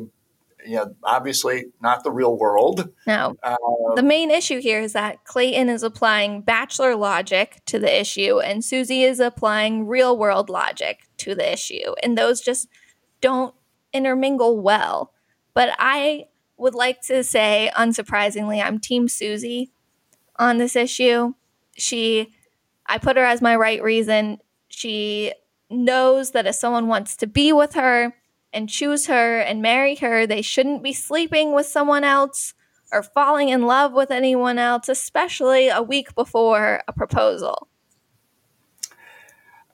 you 0.67 0.75
know, 0.75 0.93
obviously 1.03 1.65
not 1.81 2.03
the 2.03 2.11
real 2.11 2.37
world. 2.37 2.89
No. 3.07 3.37
Uh, 3.41 3.55
the 3.95 4.03
main 4.03 4.29
issue 4.29 4.59
here 4.59 4.81
is 4.81 4.93
that 4.93 5.23
Clayton 5.23 5.69
is 5.69 5.81
applying 5.81 6.41
bachelor 6.41 6.95
logic 6.95 7.61
to 7.67 7.79
the 7.79 8.01
issue, 8.01 8.39
and 8.39 8.63
Susie 8.63 9.03
is 9.03 9.19
applying 9.19 9.87
real 9.87 10.17
world 10.17 10.49
logic 10.49 11.07
to 11.17 11.33
the 11.33 11.53
issue. 11.53 11.93
And 12.03 12.17
those 12.17 12.41
just 12.41 12.67
don't 13.21 13.55
intermingle 13.97 14.61
well. 14.61 15.11
But 15.53 15.75
I 15.79 16.27
would 16.57 16.75
like 16.75 17.01
to 17.03 17.23
say, 17.23 17.71
unsurprisingly, 17.75 18.63
I'm 18.63 18.79
Team 18.79 19.07
Susie 19.07 19.71
on 20.37 20.57
this 20.57 20.75
issue. 20.75 21.33
She, 21.75 22.33
I 22.85 22.97
put 22.97 23.17
her 23.17 23.23
as 23.23 23.41
my 23.41 23.55
right 23.55 23.81
reason. 23.81 24.39
She 24.69 25.33
knows 25.69 26.31
that 26.31 26.47
if 26.47 26.55
someone 26.55 26.87
wants 26.87 27.15
to 27.17 27.27
be 27.27 27.51
with 27.51 27.73
her 27.73 28.13
and 28.53 28.69
choose 28.69 29.07
her 29.07 29.39
and 29.39 29.61
marry 29.61 29.95
her, 29.95 30.25
they 30.25 30.41
shouldn't 30.41 30.83
be 30.83 30.93
sleeping 30.93 31.53
with 31.53 31.65
someone 31.65 32.03
else 32.03 32.53
or 32.91 33.03
falling 33.03 33.49
in 33.49 33.63
love 33.63 33.93
with 33.93 34.11
anyone 34.11 34.57
else, 34.57 34.87
especially 34.87 35.67
a 35.67 35.81
week 35.81 36.15
before 36.15 36.81
a 36.87 36.93
proposal. 36.93 37.67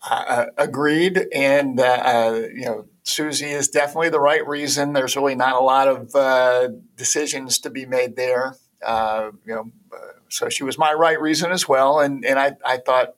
Uh, 0.09 0.47
agreed, 0.57 1.27
and 1.33 1.79
uh, 1.79 1.83
uh, 1.83 2.41
you 2.53 2.65
know 2.65 2.85
Susie 3.03 3.51
is 3.51 3.67
definitely 3.67 4.09
the 4.09 4.19
right 4.19 4.45
reason. 4.47 4.93
There's 4.93 5.15
really 5.15 5.35
not 5.35 5.55
a 5.55 5.63
lot 5.63 5.87
of 5.87 6.15
uh, 6.15 6.69
decisions 6.95 7.59
to 7.59 7.69
be 7.69 7.85
made 7.85 8.15
there. 8.15 8.55
Uh, 8.83 9.31
you 9.45 9.53
know, 9.53 9.71
uh, 9.93 10.13
so 10.29 10.49
she 10.49 10.63
was 10.63 10.77
my 10.77 10.93
right 10.93 11.19
reason 11.19 11.51
as 11.51 11.67
well, 11.67 11.99
and 11.99 12.25
and 12.25 12.39
I 12.39 12.53
I 12.65 12.77
thought 12.77 13.15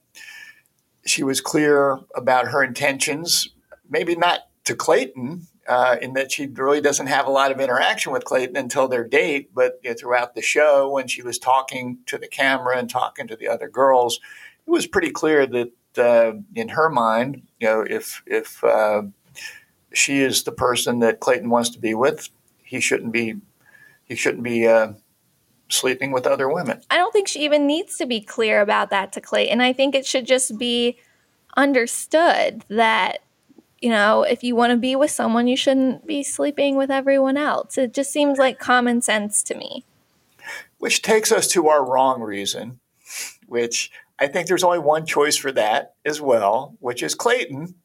she 1.05 1.23
was 1.23 1.39
clear 1.39 1.99
about 2.15 2.47
her 2.47 2.63
intentions. 2.63 3.49
Maybe 3.87 4.15
not 4.15 4.41
to 4.65 4.75
Clayton, 4.75 5.47
uh, 5.67 5.97
in 6.01 6.13
that 6.13 6.31
she 6.31 6.47
really 6.47 6.81
doesn't 6.81 7.07
have 7.07 7.27
a 7.27 7.31
lot 7.31 7.51
of 7.51 7.59
interaction 7.59 8.11
with 8.11 8.25
Clayton 8.25 8.55
until 8.55 8.87
their 8.87 9.07
date. 9.07 9.53
But 9.53 9.79
you 9.83 9.91
know, 9.91 9.95
throughout 9.95 10.35
the 10.35 10.41
show, 10.41 10.91
when 10.91 11.07
she 11.07 11.21
was 11.21 11.39
talking 11.39 11.99
to 12.07 12.17
the 12.17 12.27
camera 12.27 12.77
and 12.77 12.89
talking 12.89 13.27
to 13.27 13.35
the 13.35 13.47
other 13.47 13.69
girls, 13.69 14.19
it 14.65 14.71
was 14.71 14.87
pretty 14.87 15.11
clear 15.11 15.45
that 15.47 15.71
uh, 15.97 16.33
in 16.53 16.69
her 16.69 16.89
mind, 16.89 17.43
you 17.59 17.67
know, 17.67 17.85
if 17.87 18.21
if 18.25 18.63
uh, 18.63 19.03
she 19.97 20.21
is 20.21 20.43
the 20.43 20.51
person 20.51 20.99
that 20.99 21.19
Clayton 21.19 21.49
wants 21.49 21.69
to 21.69 21.79
be 21.79 21.93
with, 21.93 22.29
he 22.63 22.79
shouldn't 22.79 23.11
be 23.11 23.35
he 24.05 24.15
shouldn't 24.15 24.43
be 24.43 24.67
uh, 24.67 24.93
sleeping 25.69 26.11
with 26.11 26.27
other 26.27 26.47
women. 26.47 26.81
I 26.89 26.97
don't 26.97 27.11
think 27.11 27.27
she 27.27 27.43
even 27.43 27.65
needs 27.65 27.97
to 27.97 28.05
be 28.05 28.21
clear 28.21 28.61
about 28.61 28.91
that 28.91 29.11
to 29.13 29.21
Clayton. 29.21 29.61
I 29.61 29.73
think 29.73 29.95
it 29.95 30.05
should 30.05 30.25
just 30.25 30.57
be 30.57 30.97
understood 31.57 32.63
that 32.69 33.21
you 33.81 33.89
know, 33.91 34.23
if 34.23 34.43
you 34.43 34.55
want 34.55 34.71
to 34.71 34.77
be 34.77 34.95
with 34.95 35.11
someone, 35.11 35.47
you 35.47 35.57
shouldn't 35.57 36.07
be 36.07 36.23
sleeping 36.23 36.75
with 36.75 36.89
everyone 36.89 37.37
else. 37.37 37.77
It 37.77 37.93
just 37.93 38.11
seems 38.11 38.39
like 38.39 38.57
common 38.57 39.01
sense 39.01 39.43
to 39.43 39.55
me. 39.55 39.83
Which 40.79 41.01
takes 41.01 41.31
us 41.31 41.47
to 41.49 41.67
our 41.67 41.85
wrong 41.85 42.21
reason, 42.21 42.79
which 43.45 43.91
I 44.17 44.27
think 44.27 44.47
there's 44.47 44.63
only 44.63 44.79
one 44.79 45.05
choice 45.05 45.35
for 45.35 45.51
that 45.51 45.93
as 46.05 46.21
well, 46.21 46.75
which 46.79 47.03
is 47.03 47.13
Clayton. 47.13 47.75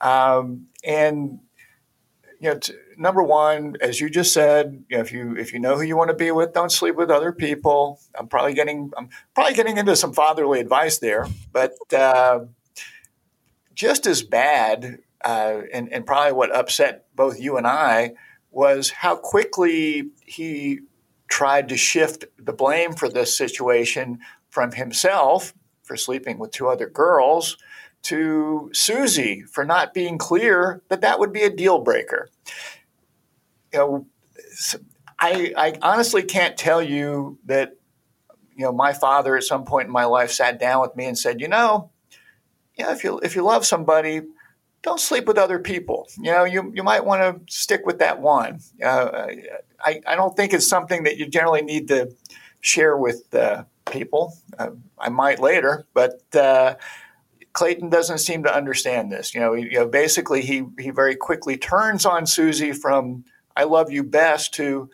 Um, 0.00 0.66
and 0.84 1.40
you 2.40 2.50
know, 2.50 2.58
t- 2.58 2.74
number 2.96 3.22
one, 3.22 3.76
as 3.80 4.00
you 4.00 4.08
just 4.08 4.32
said, 4.32 4.84
you 4.88 4.96
know, 4.96 5.02
if 5.02 5.12
you 5.12 5.36
if 5.36 5.52
you 5.52 5.58
know 5.58 5.76
who 5.76 5.82
you 5.82 5.96
want 5.96 6.10
to 6.10 6.16
be 6.16 6.30
with, 6.30 6.52
don't 6.52 6.70
sleep 6.70 6.94
with 6.94 7.10
other 7.10 7.32
people. 7.32 8.00
I'm 8.18 8.28
probably 8.28 8.54
getting 8.54 8.92
I'm 8.96 9.08
probably 9.34 9.54
getting 9.54 9.78
into 9.78 9.96
some 9.96 10.12
fatherly 10.12 10.60
advice 10.60 10.98
there, 10.98 11.26
but 11.52 11.72
uh, 11.92 12.40
just 13.74 14.06
as 14.06 14.22
bad, 14.22 15.00
uh, 15.24 15.62
and 15.72 15.92
and 15.92 16.06
probably 16.06 16.32
what 16.32 16.54
upset 16.54 17.06
both 17.14 17.40
you 17.40 17.56
and 17.56 17.66
I 17.66 18.12
was 18.50 18.90
how 18.90 19.16
quickly 19.16 20.10
he 20.24 20.80
tried 21.28 21.68
to 21.68 21.76
shift 21.76 22.24
the 22.38 22.52
blame 22.52 22.92
for 22.92 23.08
this 23.08 23.36
situation 23.36 24.18
from 24.48 24.72
himself 24.72 25.52
for 25.82 25.96
sleeping 25.96 26.38
with 26.38 26.50
two 26.50 26.68
other 26.68 26.88
girls 26.88 27.58
to 28.02 28.70
Susie 28.72 29.42
for 29.42 29.64
not 29.64 29.94
being 29.94 30.18
clear 30.18 30.82
that 30.88 31.00
that 31.00 31.18
would 31.18 31.32
be 31.32 31.42
a 31.42 31.50
deal 31.50 31.78
breaker. 31.80 32.28
You 33.72 33.78
know, 33.78 34.06
I, 35.18 35.52
I 35.56 35.78
honestly 35.82 36.22
can't 36.22 36.56
tell 36.56 36.82
you 36.82 37.38
that, 37.46 37.76
you 38.56 38.64
know, 38.64 38.72
my 38.72 38.92
father 38.92 39.36
at 39.36 39.44
some 39.44 39.64
point 39.64 39.86
in 39.86 39.92
my 39.92 40.04
life 40.04 40.30
sat 40.30 40.58
down 40.58 40.80
with 40.80 40.96
me 40.96 41.06
and 41.06 41.18
said, 41.18 41.40
you 41.40 41.48
know, 41.48 41.90
yeah, 42.76 42.92
if 42.92 43.02
you 43.02 43.18
if 43.20 43.34
you 43.34 43.42
love 43.42 43.66
somebody, 43.66 44.22
don't 44.82 45.00
sleep 45.00 45.26
with 45.26 45.36
other 45.36 45.58
people. 45.58 46.08
You 46.16 46.30
know, 46.30 46.44
you, 46.44 46.72
you 46.74 46.82
might 46.82 47.04
want 47.04 47.22
to 47.22 47.52
stick 47.52 47.84
with 47.84 47.98
that 47.98 48.20
one. 48.20 48.60
Uh, 48.82 49.26
I, 49.84 50.00
I 50.06 50.14
don't 50.14 50.36
think 50.36 50.52
it's 50.52 50.68
something 50.68 51.02
that 51.02 51.16
you 51.16 51.26
generally 51.26 51.62
need 51.62 51.88
to 51.88 52.14
share 52.60 52.96
with 52.96 53.34
uh, 53.34 53.64
people. 53.90 54.36
Uh, 54.58 54.70
I 54.98 55.08
might 55.08 55.40
later, 55.40 55.86
but 55.94 56.22
uh, 56.34 56.74
Clayton 57.58 57.90
doesn't 57.90 58.18
seem 58.18 58.44
to 58.44 58.54
understand 58.54 59.10
this. 59.10 59.34
You 59.34 59.40
know, 59.40 59.52
he, 59.52 59.64
you 59.64 59.80
know, 59.80 59.88
basically 59.88 60.42
he 60.42 60.62
he 60.78 60.90
very 60.90 61.16
quickly 61.16 61.56
turns 61.56 62.06
on 62.06 62.24
Susie 62.24 62.72
from 62.72 63.24
"I 63.56 63.64
love 63.64 63.90
you 63.90 64.04
best" 64.04 64.54
to 64.54 64.88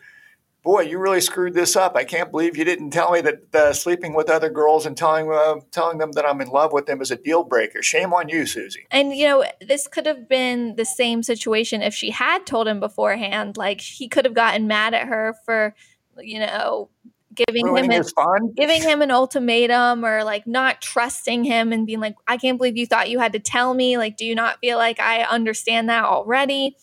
boy, 0.63 0.81
you 0.81 0.97
really 0.97 1.21
screwed 1.21 1.53
this 1.53 1.75
up. 1.75 1.95
I 1.95 2.03
can't 2.03 2.31
believe 2.31 2.57
you 2.57 2.65
didn't 2.65 2.89
tell 2.89 3.11
me 3.11 3.21
that 3.21 3.53
uh, 3.53 3.71
sleeping 3.71 4.15
with 4.15 4.31
other 4.31 4.49
girls 4.49 4.87
and 4.87 4.97
telling 4.97 5.31
uh, 5.31 5.57
telling 5.69 5.99
them 5.99 6.13
that 6.13 6.25
I'm 6.25 6.41
in 6.41 6.47
love 6.47 6.73
with 6.73 6.87
them 6.87 7.03
is 7.03 7.11
a 7.11 7.15
deal 7.15 7.43
breaker. 7.43 7.83
Shame 7.83 8.11
on 8.13 8.29
you, 8.29 8.47
Susie. 8.47 8.87
And 8.89 9.15
you 9.15 9.27
know, 9.27 9.45
this 9.61 9.87
could 9.87 10.07
have 10.07 10.27
been 10.27 10.75
the 10.75 10.85
same 10.85 11.21
situation 11.21 11.83
if 11.83 11.93
she 11.93 12.09
had 12.09 12.47
told 12.47 12.67
him 12.67 12.79
beforehand. 12.79 13.57
Like 13.57 13.79
he 13.79 14.07
could 14.07 14.25
have 14.25 14.33
gotten 14.33 14.65
mad 14.65 14.95
at 14.95 15.07
her 15.07 15.35
for, 15.45 15.75
you 16.17 16.39
know, 16.39 16.89
giving 17.35 17.65
Ruining 17.65 17.91
him 17.91 18.03
his 18.03 18.11
fun. 18.11 18.53
giving 18.55 18.81
him 18.81 19.01
an 19.01 19.11
ultimatum 19.11 20.05
or 20.05 20.23
like 20.23 20.47
not 20.47 20.81
trusting 20.81 21.43
him 21.43 21.71
and 21.71 21.85
being 21.85 21.99
like, 21.99 22.15
I 22.27 22.37
can't 22.37 22.57
believe 22.57 22.77
you 22.77 22.85
thought 22.85 23.09
you 23.09 23.19
had 23.19 23.33
to 23.33 23.39
tell 23.39 23.73
me. 23.73 23.97
Like, 23.97 24.17
do 24.17 24.25
you 24.25 24.35
not 24.35 24.59
feel 24.59 24.77
like 24.77 24.99
I 24.99 25.23
understand 25.23 25.89
that 25.89 26.03
already? 26.03 26.75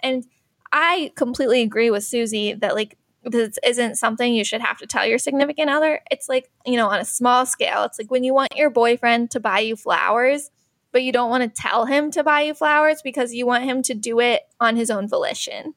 And 0.00 0.26
I 0.72 1.12
completely 1.16 1.62
agree 1.62 1.90
with 1.90 2.04
Susie 2.04 2.52
that 2.54 2.74
like 2.74 2.98
this 3.24 3.58
isn't 3.64 3.96
something 3.96 4.34
you 4.34 4.44
should 4.44 4.60
have 4.60 4.78
to 4.78 4.86
tell 4.86 5.06
your 5.06 5.18
significant 5.18 5.70
other. 5.70 6.00
It's 6.10 6.28
like, 6.28 6.50
you 6.66 6.76
know, 6.76 6.88
on 6.88 7.00
a 7.00 7.04
small 7.04 7.46
scale, 7.46 7.84
it's 7.84 7.98
like 7.98 8.10
when 8.10 8.24
you 8.24 8.34
want 8.34 8.56
your 8.56 8.70
boyfriend 8.70 9.30
to 9.30 9.40
buy 9.40 9.60
you 9.60 9.76
flowers, 9.76 10.50
but 10.92 11.02
you 11.02 11.12
don't 11.12 11.30
want 11.30 11.42
to 11.42 11.62
tell 11.62 11.86
him 11.86 12.10
to 12.12 12.22
buy 12.22 12.42
you 12.42 12.54
flowers 12.54 13.00
because 13.02 13.32
you 13.32 13.46
want 13.46 13.64
him 13.64 13.82
to 13.82 13.94
do 13.94 14.20
it 14.20 14.42
on 14.60 14.76
his 14.76 14.90
own 14.90 15.08
volition. 15.08 15.74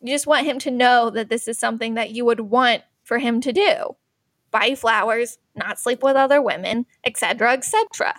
You 0.00 0.14
just 0.14 0.26
want 0.26 0.46
him 0.46 0.58
to 0.60 0.70
know 0.70 1.10
that 1.10 1.28
this 1.28 1.46
is 1.48 1.58
something 1.58 1.94
that 1.94 2.10
you 2.10 2.24
would 2.24 2.40
want 2.40 2.82
for 3.10 3.18
him 3.18 3.40
to 3.40 3.52
do. 3.52 3.96
Buy 4.52 4.76
flowers, 4.76 5.38
not 5.56 5.80
sleep 5.80 6.00
with 6.00 6.14
other 6.14 6.40
women, 6.40 6.86
etc., 7.04 7.54
etc 7.54 8.14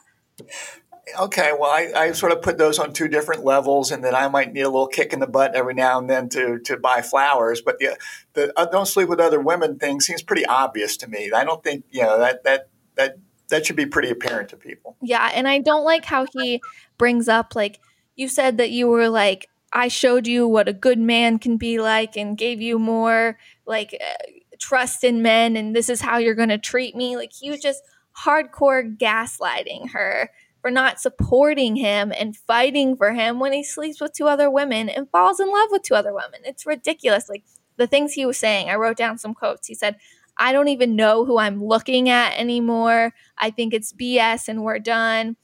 okay, 1.20 1.52
well, 1.58 1.70
I, 1.70 1.92
I, 1.96 2.12
sort 2.12 2.32
of 2.32 2.42
put 2.42 2.58
those 2.58 2.80
on 2.80 2.94
two 2.94 3.08
different 3.08 3.44
levels, 3.44 3.92
and 3.92 4.04
then 4.04 4.16
I 4.16 4.28
might 4.28 4.54
need 4.54 4.62
a 4.62 4.70
little 4.70 4.88
kick 4.88 5.14
in 5.14 5.20
the 5.20 5.28
butt 5.28 5.56
every 5.56 5.74
now 5.74 6.00
and 6.00 6.10
then 6.10 6.30
to 6.30 6.60
to 6.60 6.78
buy 6.78 7.02
flowers. 7.02 7.62
But 7.62 7.80
the 7.80 7.98
the 8.34 8.54
uh, 8.56 8.66
don't 8.66 8.86
sleep 8.86 9.10
with 9.10 9.20
other 9.20 9.40
women 9.40 9.80
thing 9.80 10.00
seems 10.00 10.22
pretty 10.22 10.46
obvious 10.46 10.98
to 10.98 11.08
me. 11.08 11.32
I 11.34 11.44
don't 11.44 11.64
think 11.64 11.86
you 11.92 12.04
know 12.04 12.20
that 12.20 12.44
that 12.44 12.70
that 12.96 13.18
that 13.50 13.66
should 13.66 13.76
be 13.76 13.86
pretty 13.86 14.10
apparent 14.10 14.50
to 14.50 14.58
people. 14.58 14.96
Yeah, 15.02 15.30
and 15.34 15.48
I 15.48 15.60
don't 15.60 15.84
like 15.84 16.06
how 16.06 16.26
he 16.34 16.62
brings 16.98 17.28
up 17.28 17.56
like 17.56 17.80
you 18.16 18.28
said 18.28 18.58
that 18.58 18.72
you 18.72 18.88
were 18.88 19.10
like 19.10 19.48
I 19.74 19.88
showed 19.88 20.28
you 20.28 20.48
what 20.48 20.68
a 20.68 20.74
good 20.74 21.00
man 21.00 21.40
can 21.40 21.58
be 21.58 21.80
like 21.80 22.16
and 22.16 22.38
gave 22.38 22.62
you 22.62 22.78
more 22.78 23.38
like 23.66 23.98
uh, 24.00 24.32
trust 24.62 25.04
in 25.04 25.21
men, 25.21 25.58
and 25.58 25.76
this 25.76 25.89
is 25.89 26.00
how 26.00 26.17
you're 26.17 26.36
going 26.36 26.50
to 26.50 26.58
treat 26.58 26.95
me. 26.95 27.17
Like 27.17 27.34
he 27.34 27.50
was 27.50 27.60
just 27.60 27.84
hardcore 28.17 28.97
gaslighting 28.97 29.89
her 29.91 30.30
for 30.62 30.69
not 30.69 31.02
supporting 31.02 31.76
him 31.76 32.13
and 32.17 32.38
fighting 32.38 32.95
for 32.95 33.12
him 33.12 33.39
when 33.39 33.52
he 33.52 33.63
sleeps 33.63 34.00
with 34.00 34.13
two 34.13 34.28
other 34.28 34.50
women 34.50 34.88
and 34.89 35.10
falls 35.10 35.39
in 35.39 35.52
love 35.52 35.69
with 35.71 35.82
two 35.82 35.95
other 35.95 36.13
women. 36.13 36.41
It's 36.45 36.65
ridiculous. 36.65 37.28
Like 37.28 37.43
the 37.78 37.88
things 37.88 38.13
he 38.13 38.26
was 38.26 38.38
saying, 38.38 38.69
I 38.69 38.76
wrote 38.76 38.97
down 38.97 39.17
some 39.17 39.34
quotes. 39.34 39.67
He 39.67 39.74
said, 39.74 39.97
I 40.38 40.54
don't 40.54 40.67
even 40.67 40.95
know 40.95 41.26
who 41.26 41.39
I'm 41.39 41.63
looking 41.63 42.10
at 42.10 42.38
anymore. 42.38 43.13
I 43.38 43.50
think 43.50 43.74
it's 43.74 43.93
BS 43.93 44.47
and 44.47 44.63
we're 44.63 44.80
done. 44.80 45.36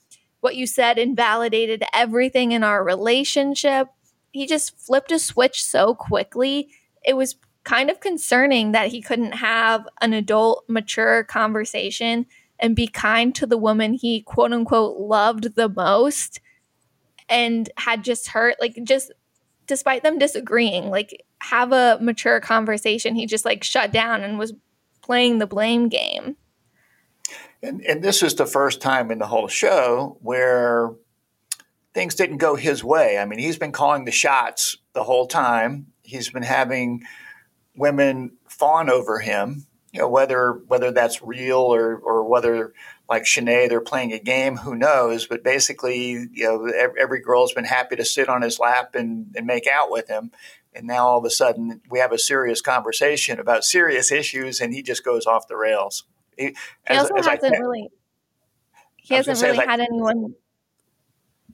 What 0.42 0.56
you 0.56 0.68
said 0.68 1.00
invalidated 1.00 1.84
everything 1.94 2.52
in 2.52 2.64
our 2.64 2.84
relationship. 2.84 3.88
He 4.32 4.46
just 4.46 4.80
flipped 4.80 5.12
a 5.12 5.18
switch 5.18 5.64
so 5.64 5.96
quickly. 5.96 6.70
It 7.04 7.16
was 7.16 7.38
kind 7.68 7.90
of 7.90 8.00
concerning 8.00 8.72
that 8.72 8.88
he 8.88 9.02
couldn't 9.02 9.34
have 9.34 9.86
an 10.00 10.14
adult, 10.14 10.64
mature 10.70 11.26
conversation 11.26 12.26
and 12.62 12.78
be 12.78 12.88
kind 12.88 13.36
to 13.36 13.46
the 13.46 13.58
woman 13.58 13.94
he 13.94 14.22
quote 14.22 14.54
unquote 14.54 14.98
loved 14.98 15.54
the 15.56 15.68
most 15.68 16.40
and 17.28 17.70
had 17.76 18.06
just 18.06 18.30
hurt 18.30 18.56
like 18.62 18.80
just 18.86 19.12
despite 19.68 20.02
them 20.02 20.18
disagreeing 20.18 20.90
like 20.90 21.26
have 21.42 21.74
a 21.74 22.00
mature 22.02 22.40
conversation 22.40 23.16
he 23.16 23.26
just 23.26 23.44
like 23.44 23.66
shut 23.66 23.92
down 23.92 24.24
and 24.24 24.40
was 24.40 24.54
playing 25.02 25.40
the 25.40 25.46
blame 25.46 25.90
game. 25.90 26.38
And 27.62 27.82
and 27.82 28.02
this 28.02 28.24
is 28.24 28.36
the 28.36 28.46
first 28.46 28.80
time 28.80 29.12
in 29.12 29.20
the 29.20 29.28
whole 29.28 29.50
show 29.50 30.18
where 30.22 30.94
things 31.94 32.16
didn't 32.16 32.38
go 32.38 32.56
his 32.56 32.82
way. 32.82 33.18
I 33.18 33.26
mean 33.26 33.40
he's 33.40 33.58
been 33.58 33.74
calling 33.74 34.06
the 34.06 34.12
shots 34.12 34.78
the 34.94 35.04
whole 35.04 35.28
time. 35.28 35.88
He's 36.02 36.30
been 36.30 36.44
having 36.44 37.04
women 37.78 38.38
fawn 38.48 38.90
over 38.90 39.20
him 39.20 39.68
you 39.98 40.02
know, 40.04 40.10
whether 40.10 40.62
whether 40.68 40.92
that's 40.92 41.24
real 41.24 41.58
or 41.58 41.96
or 41.96 42.24
whether 42.30 42.74
like 43.10 43.24
Shanae, 43.24 43.70
they're 43.70 43.82
playing 43.82 44.14
a 44.14 44.20
game, 44.20 44.58
who 44.58 44.76
knows? 44.76 45.26
But 45.26 45.44
basically, 45.44 46.28
you 46.32 46.44
know, 46.44 46.66
every, 46.66 47.02
every 47.02 47.22
girl's 47.22 47.54
been 47.54 47.66
happy 47.66 47.96
to 47.96 48.06
sit 48.06 48.30
on 48.30 48.42
his 48.42 48.60
lap 48.60 48.96
and, 48.96 49.34
and 49.36 49.48
make 49.48 49.66
out 49.66 49.90
with 49.90 50.10
him. 50.10 50.32
and 50.76 50.86
now 50.86 51.08
all 51.08 51.18
of 51.18 51.26
a 51.26 51.30
sudden 51.30 51.82
we 51.90 52.00
have 52.00 52.12
a 52.12 52.20
serious 52.20 52.62
conversation 52.62 53.40
about 53.40 53.64
serious 53.64 54.12
issues, 54.12 54.60
and 54.60 54.74
he 54.74 54.84
just 54.84 55.04
goes 55.04 55.26
off 55.26 55.48
the 55.48 55.56
rails. 55.56 56.04
He, 56.38 56.56
he 56.88 56.96
also 56.96 57.16
hasn't 57.16 57.54
te- 57.54 57.60
really. 57.60 57.90
He 58.98 59.16
hasn't 59.16 59.42
really 59.42 59.58
had 59.58 59.80
I, 59.80 59.86
anyone. 59.86 60.36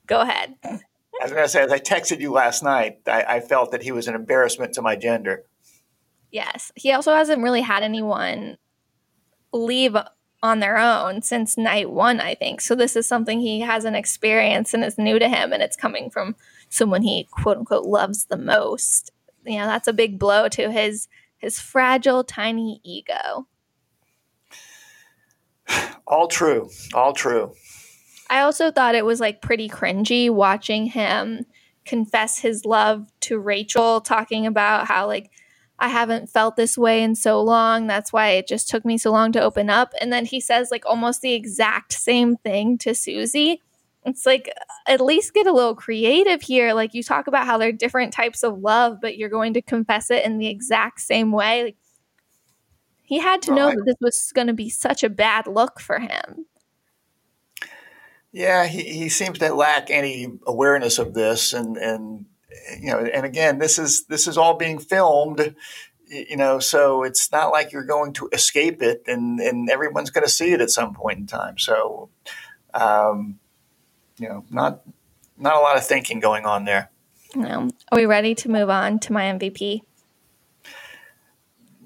Go 0.07 0.21
ahead. 0.21 0.55
I 0.65 0.79
was 1.21 1.31
going 1.31 1.43
to 1.43 1.49
say, 1.49 1.61
as 1.61 1.71
I 1.71 1.79
texted 1.79 2.19
you 2.19 2.31
last 2.31 2.63
night, 2.63 2.97
I, 3.05 3.23
I 3.23 3.39
felt 3.39 3.71
that 3.71 3.83
he 3.83 3.91
was 3.91 4.07
an 4.07 4.15
embarrassment 4.15 4.73
to 4.73 4.81
my 4.81 4.95
gender. 4.95 5.45
Yes, 6.33 6.71
he 6.73 6.91
also 6.91 7.13
hasn't 7.13 7.43
really 7.43 7.61
had 7.61 7.83
anyone 7.83 8.57
leave 9.53 9.95
on 10.41 10.59
their 10.59 10.79
own 10.79 11.21
since 11.21 11.59
night 11.59 11.91
one, 11.91 12.19
I 12.19 12.33
think. 12.33 12.59
So 12.59 12.73
this 12.73 12.95
is 12.95 13.07
something 13.07 13.39
he 13.39 13.59
hasn't 13.59 13.95
experienced 13.95 14.73
and 14.73 14.83
is 14.83 14.97
new 14.97 15.19
to 15.19 15.29
him, 15.29 15.53
and 15.53 15.61
it's 15.61 15.77
coming 15.77 16.09
from 16.09 16.35
someone 16.69 17.03
he 17.03 17.27
quote 17.29 17.57
unquote 17.57 17.85
loves 17.85 18.25
the 18.25 18.37
most. 18.37 19.11
You 19.45 19.59
know, 19.59 19.67
that's 19.67 19.87
a 19.87 19.93
big 19.93 20.17
blow 20.17 20.49
to 20.49 20.71
his 20.71 21.07
his 21.37 21.59
fragile, 21.59 22.23
tiny 22.23 22.81
ego. 22.83 23.45
All 26.07 26.27
true. 26.27 26.71
All 26.95 27.13
true. 27.13 27.53
I 28.31 28.39
also 28.39 28.71
thought 28.71 28.95
it 28.95 29.05
was 29.05 29.19
like 29.19 29.43
pretty 29.43 29.69
cringy 29.69 30.31
watching 30.31 30.87
him 30.87 31.45
confess 31.85 32.39
his 32.39 32.65
love 32.65 33.05
to 33.19 33.37
Rachel, 33.37 34.01
talking 34.01 34.47
about 34.47 34.87
how 34.87 35.05
like 35.05 35.29
I 35.79 35.89
haven't 35.89 36.29
felt 36.29 36.55
this 36.55 36.77
way 36.77 37.03
in 37.03 37.15
so 37.15 37.41
long. 37.41 37.87
That's 37.87 38.13
why 38.13 38.29
it 38.29 38.47
just 38.47 38.69
took 38.69 38.85
me 38.85 38.97
so 38.97 39.11
long 39.11 39.31
to 39.33 39.41
open 39.41 39.69
up. 39.69 39.93
And 39.99 40.13
then 40.13 40.25
he 40.25 40.39
says 40.39 40.69
like 40.71 40.85
almost 40.85 41.21
the 41.21 41.33
exact 41.33 41.93
same 41.93 42.37
thing 42.37 42.77
to 42.79 42.93
Susie. 42.93 43.61
It's 44.05 44.25
like 44.25 44.49
uh, 44.55 44.91
at 44.91 45.01
least 45.01 45.33
get 45.33 45.47
a 45.47 45.51
little 45.51 45.75
creative 45.75 46.41
here. 46.41 46.73
Like 46.73 46.93
you 46.93 47.03
talk 47.03 47.27
about 47.27 47.45
how 47.45 47.57
there 47.57 47.69
are 47.69 47.73
different 47.73 48.13
types 48.13 48.43
of 48.43 48.59
love, 48.59 48.99
but 49.01 49.17
you're 49.17 49.29
going 49.29 49.53
to 49.55 49.61
confess 49.61 50.11
it 50.11 50.25
in 50.25 50.37
the 50.37 50.47
exact 50.47 51.01
same 51.01 51.31
way. 51.31 51.63
Like 51.63 51.77
he 53.03 53.19
had 53.19 53.41
to 53.43 53.53
know 53.53 53.69
that 53.69 53.83
this 53.85 53.97
was 54.01 54.31
going 54.33 54.47
to 54.47 54.53
be 54.53 54.69
such 54.69 55.03
a 55.03 55.09
bad 55.09 55.47
look 55.47 55.79
for 55.79 55.99
him. 55.99 56.45
Yeah, 58.31 58.65
he, 58.65 58.81
he 58.83 59.09
seems 59.09 59.37
to 59.39 59.53
lack 59.53 59.91
any 59.91 60.27
awareness 60.47 60.97
of 60.97 61.13
this, 61.13 61.53
and 61.53 61.77
and 61.77 62.25
you 62.79 62.91
know, 62.91 62.99
and 62.99 63.25
again, 63.25 63.59
this 63.59 63.79
is 63.79 64.05
this 64.05 64.27
is 64.27 64.37
all 64.37 64.55
being 64.55 64.79
filmed, 64.79 65.55
you 66.07 66.37
know, 66.37 66.59
so 66.59 67.03
it's 67.03 67.31
not 67.31 67.51
like 67.51 67.71
you're 67.71 67.85
going 67.85 68.13
to 68.13 68.29
escape 68.31 68.81
it, 68.81 69.03
and 69.07 69.39
and 69.39 69.69
everyone's 69.69 70.09
going 70.09 70.25
to 70.25 70.31
see 70.31 70.51
it 70.51 70.61
at 70.61 70.69
some 70.69 70.93
point 70.93 71.19
in 71.19 71.27
time. 71.27 71.57
So, 71.57 72.09
um, 72.73 73.39
you 74.17 74.29
know, 74.29 74.45
not 74.49 74.81
not 75.37 75.55
a 75.55 75.59
lot 75.59 75.77
of 75.77 75.85
thinking 75.85 76.19
going 76.19 76.45
on 76.45 76.65
there. 76.65 76.89
No, 77.35 77.69
are 77.91 77.97
we 77.97 78.05
ready 78.05 78.35
to 78.35 78.49
move 78.49 78.69
on 78.69 78.99
to 78.99 79.13
my 79.13 79.23
MVP? 79.23 79.81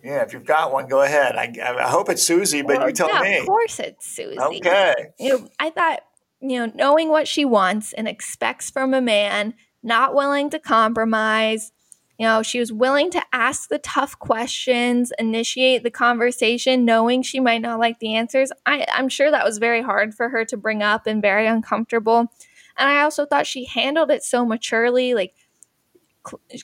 Yeah, 0.03 0.21
if 0.21 0.31
you've 0.31 0.45
got 0.45 0.71
one, 0.71 0.87
go 0.87 1.01
ahead. 1.01 1.35
I, 1.35 1.53
I 1.79 1.89
hope 1.89 2.09
it's 2.09 2.23
Susie, 2.23 2.61
but 2.61 2.77
well, 2.77 2.87
you 2.87 2.93
tell 2.93 3.09
yeah, 3.09 3.21
me. 3.21 3.37
Of 3.39 3.45
course, 3.45 3.79
it's 3.79 4.07
Susie. 4.07 4.39
Okay. 4.39 4.93
You 5.19 5.29
know, 5.29 5.49
I 5.59 5.69
thought 5.69 6.01
you 6.39 6.59
know, 6.59 6.71
knowing 6.75 7.09
what 7.09 7.27
she 7.27 7.45
wants 7.45 7.93
and 7.93 8.07
expects 8.07 8.69
from 8.69 8.93
a 8.93 9.01
man, 9.01 9.53
not 9.83 10.15
willing 10.15 10.49
to 10.49 10.59
compromise. 10.59 11.71
You 12.17 12.25
know, 12.25 12.41
she 12.41 12.59
was 12.59 12.73
willing 12.73 13.11
to 13.11 13.21
ask 13.31 13.69
the 13.69 13.77
tough 13.77 14.17
questions, 14.17 15.13
initiate 15.19 15.83
the 15.83 15.91
conversation, 15.91 16.83
knowing 16.83 17.21
she 17.21 17.39
might 17.39 17.61
not 17.61 17.79
like 17.79 17.99
the 17.99 18.15
answers. 18.15 18.51
I, 18.65 18.87
I'm 18.91 19.07
sure 19.07 19.29
that 19.29 19.45
was 19.45 19.59
very 19.59 19.83
hard 19.83 20.15
for 20.15 20.29
her 20.29 20.43
to 20.45 20.57
bring 20.57 20.81
up 20.81 21.05
and 21.05 21.21
very 21.21 21.45
uncomfortable. 21.45 22.31
And 22.75 22.89
I 22.89 23.01
also 23.01 23.25
thought 23.25 23.45
she 23.45 23.65
handled 23.65 24.09
it 24.09 24.23
so 24.23 24.45
maturely. 24.45 25.13
Like, 25.13 25.35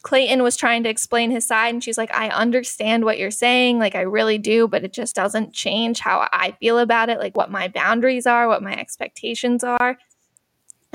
Clayton 0.01 0.43
was 0.43 0.57
trying 0.57 0.83
to 0.83 0.89
explain 0.89 1.31
his 1.31 1.45
side, 1.45 1.73
and 1.73 1.83
she's 1.83 1.97
like, 1.97 2.13
I 2.13 2.29
understand 2.29 3.05
what 3.05 3.17
you're 3.17 3.31
saying. 3.31 3.79
Like, 3.79 3.95
I 3.95 4.01
really 4.01 4.37
do, 4.37 4.67
but 4.67 4.83
it 4.83 4.91
just 4.91 5.15
doesn't 5.15 5.53
change 5.53 5.99
how 5.99 6.27
I 6.33 6.51
feel 6.59 6.79
about 6.79 7.09
it, 7.09 7.19
like 7.19 7.37
what 7.37 7.49
my 7.49 7.69
boundaries 7.69 8.27
are, 8.27 8.47
what 8.47 8.61
my 8.61 8.75
expectations 8.75 9.63
are. 9.63 9.97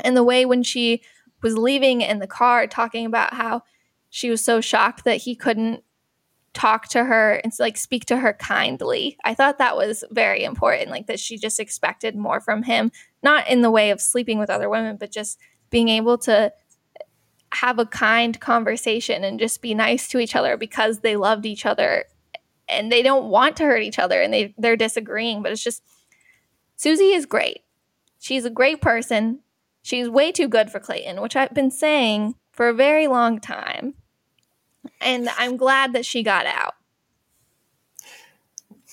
And 0.04 0.16
the 0.16 0.22
way 0.22 0.44
when 0.44 0.62
she 0.62 1.00
was 1.42 1.56
leaving 1.56 2.00
in 2.00 2.18
the 2.18 2.26
car 2.26 2.66
talking 2.66 3.06
about 3.06 3.34
how 3.34 3.62
she 4.10 4.30
was 4.30 4.44
so 4.44 4.60
shocked 4.60 5.04
that 5.04 5.18
he 5.18 5.34
couldn't 5.34 5.84
talk 6.54 6.88
to 6.88 7.04
her 7.04 7.34
and 7.34 7.52
like 7.58 7.76
speak 7.76 8.04
to 8.06 8.16
her 8.16 8.32
kindly. 8.32 9.16
I 9.24 9.34
thought 9.34 9.58
that 9.58 9.76
was 9.76 10.04
very 10.10 10.44
important, 10.44 10.90
like 10.90 11.06
that 11.06 11.20
she 11.20 11.36
just 11.36 11.60
expected 11.60 12.16
more 12.16 12.40
from 12.40 12.64
him, 12.64 12.90
not 13.22 13.48
in 13.48 13.62
the 13.62 13.70
way 13.70 13.90
of 13.90 14.00
sleeping 14.00 14.38
with 14.38 14.50
other 14.50 14.68
women, 14.68 14.96
but 14.96 15.12
just 15.12 15.38
being 15.70 15.88
able 15.88 16.18
to 16.18 16.52
have 17.52 17.78
a 17.78 17.86
kind 17.86 18.38
conversation 18.40 19.24
and 19.24 19.38
just 19.38 19.62
be 19.62 19.74
nice 19.74 20.08
to 20.08 20.18
each 20.18 20.36
other 20.36 20.56
because 20.56 21.00
they 21.00 21.16
loved 21.16 21.46
each 21.46 21.64
other 21.64 22.04
and 22.68 22.92
they 22.92 23.02
don't 23.02 23.30
want 23.30 23.56
to 23.56 23.64
hurt 23.64 23.82
each 23.82 23.98
other 23.98 24.20
and 24.20 24.32
they 24.32 24.54
they're 24.58 24.76
disagreeing, 24.76 25.42
but 25.42 25.52
it's 25.52 25.62
just 25.62 25.82
Susie 26.76 27.12
is 27.12 27.26
great. 27.26 27.62
She's 28.18 28.44
a 28.44 28.50
great 28.50 28.80
person. 28.80 29.40
She's 29.82 30.08
way 30.08 30.32
too 30.32 30.48
good 30.48 30.70
for 30.70 30.80
Clayton, 30.80 31.20
which 31.20 31.36
I've 31.36 31.54
been 31.54 31.70
saying 31.70 32.34
for 32.52 32.68
a 32.68 32.74
very 32.74 33.06
long 33.06 33.40
time. 33.40 33.94
And 35.00 35.28
I'm 35.38 35.56
glad 35.56 35.92
that 35.92 36.04
she 36.04 36.22
got 36.22 36.46
out. 36.46 36.74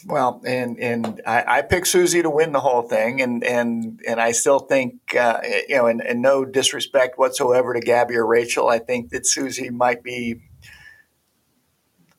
Well, 0.07 0.41
and 0.45 0.77
and 0.79 1.21
I, 1.25 1.43
I 1.47 1.61
picked 1.63 1.87
Susie 1.87 2.21
to 2.21 2.29
win 2.29 2.51
the 2.51 2.59
whole 2.59 2.83
thing, 2.83 3.21
and 3.21 3.43
and 3.43 3.99
and 4.07 4.21
I 4.21 4.33
still 4.33 4.59
think, 4.59 5.15
uh, 5.15 5.39
you 5.67 5.77
know, 5.77 5.87
and, 5.87 5.99
and 6.01 6.21
no 6.21 6.45
disrespect 6.45 7.17
whatsoever 7.17 7.73
to 7.73 7.79
Gabby 7.79 8.15
or 8.15 8.25
Rachel, 8.27 8.69
I 8.69 8.77
think 8.77 9.09
that 9.09 9.25
Susie 9.25 9.71
might 9.71 10.03
be 10.03 10.41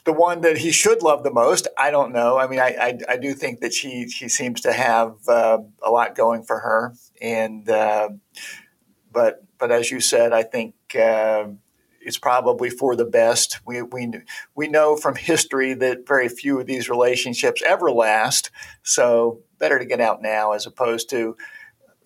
the 0.07 0.13
one 0.13 0.41
that 0.41 0.59
he 0.59 0.71
should 0.71 1.03
love 1.03 1.23
the 1.25 1.33
most. 1.33 1.69
I 1.77 1.91
don't 1.91 2.13
know. 2.13 2.39
I 2.39 2.47
mean, 2.47 2.61
I 2.61 2.77
I, 2.81 2.99
I 3.11 3.17
do 3.19 3.35
think 3.35 3.61
that 3.61 3.75
she 3.75 4.09
she 4.09 4.29
seems 4.29 4.63
to 4.63 4.73
have 4.73 5.17
uh, 5.29 5.59
a 5.83 5.91
lot 5.91 6.15
going 6.15 6.45
for 6.45 6.61
her, 6.61 6.95
and 7.21 7.69
uh, 7.69 8.11
but 9.13 9.45
but 9.59 9.71
as 9.71 9.91
you 9.91 10.01
said, 10.01 10.33
I 10.33 10.43
think 10.43 10.75
uh, 10.99 11.49
it's 12.01 12.19
probably 12.19 12.71
for 12.71 12.95
the 12.95 13.05
best. 13.05 13.61
We, 13.67 13.83
we, 13.83 14.13
we 14.55 14.69
know 14.69 14.97
from 14.97 15.17
history 15.17 15.75
that 15.75 16.07
very 16.07 16.29
few 16.29 16.61
of 16.61 16.67
these 16.67 16.89
relationships 16.89 17.63
ever 17.67 17.91
last. 17.91 18.51
So 18.85 19.41
better 19.59 19.79
to 19.79 19.85
get 19.85 20.01
out 20.01 20.23
now 20.23 20.53
as 20.53 20.67
opposed 20.67 21.11
to, 21.11 21.37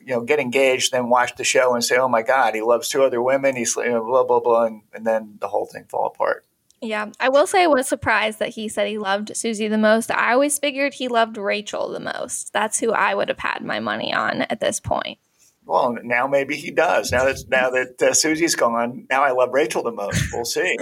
you 0.01 0.15
know, 0.15 0.23
get 0.23 0.41
engaged, 0.41 0.93
then 0.93 1.11
watch 1.11 1.37
the 1.37 1.45
show 1.45 1.75
and 1.75 1.85
say, 1.85 1.99
oh 1.99 2.09
my 2.09 2.23
God, 2.23 2.55
he 2.55 2.63
loves 2.63 2.89
two 2.89 3.03
other 3.03 3.21
women. 3.21 3.57
He's 3.57 3.77
you 3.77 3.91
know, 3.91 4.05
blah, 4.05 4.25
blah, 4.25 4.41
blah. 4.41 4.65
And, 4.65 4.83
and 4.95 5.07
then 5.07 5.37
the 5.39 5.49
whole 5.49 5.67
thing 5.67 5.85
fall 5.85 6.07
apart. 6.07 6.47
Yeah, 6.83 7.11
I 7.21 7.29
will 7.29 7.47
say 7.47 7.65
I 7.65 7.67
was 7.67 7.87
surprised 7.87 8.39
that 8.39 8.51
he 8.51 8.69
said 8.69 8.89
he 8.89 8.97
loved 8.97 9.37
Susie 9.37 9.69
the 9.69 9.77
most. 9.77 10.11
I 10.11 10.33
always 10.33 10.59
figured 10.59 10.95
he 10.95 11.09
loved 11.09 11.37
Rachel 11.37 11.91
the 11.91 12.01
most. 12.01 12.55
That's 12.55 12.81
who 12.81 12.93
I 12.93 13.15
would 13.15 13.29
have 13.29 13.39
had 13.39 13.63
my 13.63 13.81
money 13.81 14.15
on 14.15 14.43
at 14.43 14.61
this 14.61 14.81
point. 14.81 15.19
Well, 15.67 15.99
now 16.03 16.27
maybe 16.27 16.57
he 16.57 16.71
does. 16.71 17.13
Now 17.13 17.25
that 17.27 17.45
now 17.49 17.71
that 17.71 18.03
uh, 18.03 18.15
Susie's 18.15 18.55
gone, 18.55 19.07
now 19.11 19.23
I 19.23 19.33
love 19.33 19.51
Rachel 19.53 19.83
the 19.83 19.93
most. 19.93 20.33
We'll 20.33 20.47
see. 20.47 20.77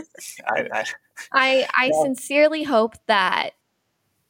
I 0.46 0.68
I, 0.72 0.84
I, 1.32 1.68
I 1.76 1.90
sincerely 2.04 2.62
hope 2.62 2.94
that 3.06 3.50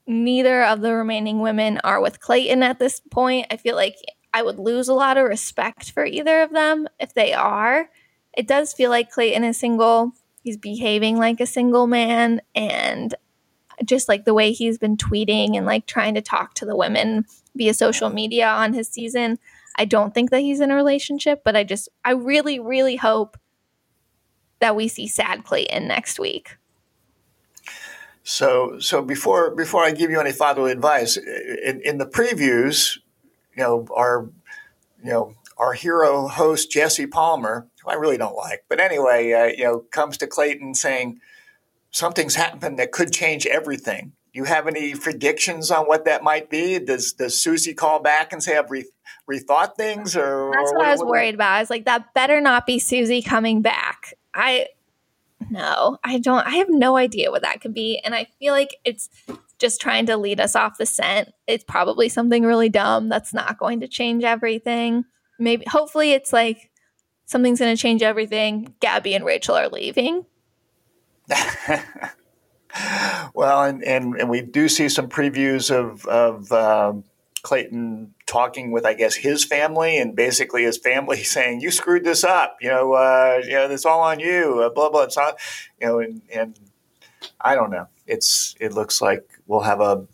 neither 0.07 0.65
of 0.65 0.81
the 0.81 0.95
remaining 0.95 1.41
women 1.41 1.79
are 1.85 2.01
with 2.01 2.19
Clayton 2.19 2.63
at 2.63 2.79
this 2.79 2.99
point. 2.99 3.47
I 3.51 3.59
feel 3.59 3.77
like 3.77 3.97
I 4.33 4.43
would 4.43 4.59
lose 4.59 4.89
a 4.89 4.95
lot 4.95 5.19
of 5.19 5.29
respect 5.29 5.91
for 5.91 6.05
either 6.05 6.41
of 6.41 6.51
them 6.51 6.89
if 6.99 7.13
they 7.13 7.35
are. 7.35 7.91
It 8.37 8.49
does 8.49 8.73
feel 8.73 8.91
like 8.91 9.11
Clayton 9.11 9.45
is 9.45 9.61
single. 9.61 10.13
He's 10.49 10.57
behaving 10.57 11.19
like 11.19 11.41
a 11.41 11.47
single 11.47 11.87
man 11.87 12.41
and 12.55 13.15
just 13.85 14.09
like 14.09 14.25
the 14.25 14.33
way 14.33 14.51
he's 14.51 14.79
been 14.79 14.97
tweeting 14.97 15.59
and 15.59 15.67
like 15.67 15.85
trying 15.85 16.15
to 16.15 16.23
talk 16.23 16.55
to 16.55 16.65
the 16.65 16.75
women 16.75 17.27
via 17.55 17.75
social 17.75 18.09
media 18.09 18.49
on 18.49 18.73
his 18.73 18.89
season. 18.89 19.39
I 19.77 19.85
don't 19.85 20.15
think 20.15 20.31
that 20.31 20.41
he's 20.41 20.61
in 20.61 20.71
a 20.71 20.75
relationship, 20.75 21.43
but 21.45 21.55
I 21.55 21.65
just, 21.65 21.91
I 22.03 22.13
really, 22.13 22.59
really 22.59 22.97
hope 22.97 23.37
that 24.61 24.75
we 24.75 24.89
see 24.89 25.07
Sad 25.07 25.45
Clayton 25.45 25.87
next 25.87 26.19
week. 26.19 26.57
So, 28.23 28.79
so 28.79 29.03
before 29.03 29.55
before 29.55 29.85
I 29.85 29.91
give 29.91 30.11
you 30.11 30.19
any 30.19 30.33
fatherly 30.33 30.73
advice, 30.73 31.19
in, 31.19 31.83
in 31.85 31.99
the 31.99 32.07
previews, 32.07 32.97
you 33.55 33.63
know, 33.63 33.87
our 33.95 34.31
you 35.05 35.11
know 35.11 35.35
our 35.59 35.75
hero 35.75 36.27
host 36.27 36.71
Jesse 36.71 37.07
Palmer, 37.07 37.67
who 37.83 37.91
I 37.91 37.95
really 37.95 38.19
don't 38.19 38.37
like, 38.37 38.65
but 38.69 38.81
anyway, 38.81 39.33
uh, 39.33 39.45
you 39.47 39.65
know, 39.65 39.81
comes 39.91 40.17
to 40.19 40.27
Clayton 40.27 40.75
saying 40.75 41.21
something's 41.91 42.35
happened 42.35 42.79
that 42.79 42.93
could 42.93 43.13
change 43.13 43.47
everything. 43.47 44.13
You 44.33 44.45
have 44.45 44.67
any 44.67 44.95
predictions 44.95 45.71
on 45.71 45.87
what 45.87 46.05
that 46.05 46.23
might 46.23 46.51
be? 46.51 46.79
Does 46.79 47.13
does 47.13 47.43
Susie 47.43 47.75
call 47.75 48.01
back 48.01 48.33
and 48.33 48.43
say 48.43 48.57
I've 48.57 48.71
re- 48.71 48.85
rethought 49.29 49.77
things 49.77 50.17
or 50.17 50.51
that's 50.53 50.71
what, 50.73 50.79
what 50.79 50.87
I 50.87 50.93
was 50.93 51.01
what, 51.01 51.09
worried 51.09 51.35
about. 51.35 51.53
I 51.53 51.61
was 51.61 51.71
like, 51.71 51.87
that 51.87 52.15
better 52.15 52.41
not 52.41 52.67
be 52.67 52.79
Susie 52.79 53.23
coming 53.23 53.63
back. 53.63 54.15
I 54.35 54.69
no, 55.51 55.99
I 56.05 56.19
don't 56.19 56.47
I 56.47 56.57
have 56.57 56.69
no 56.69 56.97
idea 56.97 57.31
what 57.31 57.43
that 57.43 57.61
could 57.61 57.75
be. 57.75 57.99
And 58.05 58.15
I 58.15 58.27
feel 58.39 58.53
like 58.53 58.77
it's 58.85 59.09
just 59.59 59.81
trying 59.81 60.07
to 60.07 60.17
lead 60.17 60.41
us 60.41 60.55
off 60.55 60.79
the 60.79 60.87
scent. 60.87 61.33
It's 61.47 61.65
probably 61.65 62.09
something 62.09 62.45
really 62.45 62.69
dumb 62.69 63.09
that's 63.09 63.35
not 63.35 63.59
going 63.59 63.81
to 63.81 63.89
change 63.89 64.25
everything. 64.25 65.05
Maybe 65.39 65.65
hopefully 65.69 66.13
it's 66.13 66.33
like 66.33 66.71
something's 67.29 67.61
gonna 67.61 67.77
change 67.77 68.03
everything. 68.03 68.75
Gabby 68.81 69.15
and 69.15 69.25
Rachel 69.25 69.55
are 69.55 69.69
leaving. 69.69 70.25
well, 73.35 73.63
and, 73.63 73.85
and, 73.85 74.15
and 74.17 74.31
we 74.31 74.41
do 74.41 74.69
see 74.69 74.89
some 74.89 75.09
previews 75.09 75.71
of, 75.71 76.07
of 76.07 76.51
um, 76.51 77.05
Clayton 77.43 78.15
talking 78.27 78.73
with, 78.73 78.87
I 78.87 78.95
guess, 78.95 79.15
his 79.15 79.45
family 79.45 79.99
and 79.99 80.17
basically 80.17 80.65
his 80.65 80.79
family 80.79 81.23
saying, 81.23 81.61
"You 81.61 81.71
screwed 81.71 82.05
this 82.05 82.25
up. 82.25 82.57
You 82.61 82.71
know, 82.71 82.95
uh, 82.95 83.43
you 83.45 83.53
know, 83.53 83.71
it's 83.71 83.85
all 83.85 84.01
on 84.01 84.21
you." 84.21 84.63
Uh, 84.63 84.71
blah 84.71 84.91
blah. 84.91 85.03
It's 85.03 85.17
not, 85.17 85.39
you 85.81 85.87
know, 85.87 86.01
and, 86.01 86.23
and 86.35 86.59
I 87.41 87.55
don't 87.55 87.71
know. 87.71 87.89
It's 88.07 88.57
it 88.59 88.73
looks 88.73 89.03
like 89.03 89.29
we'll 89.47 89.61
have 89.61 89.81
a 89.81 90.07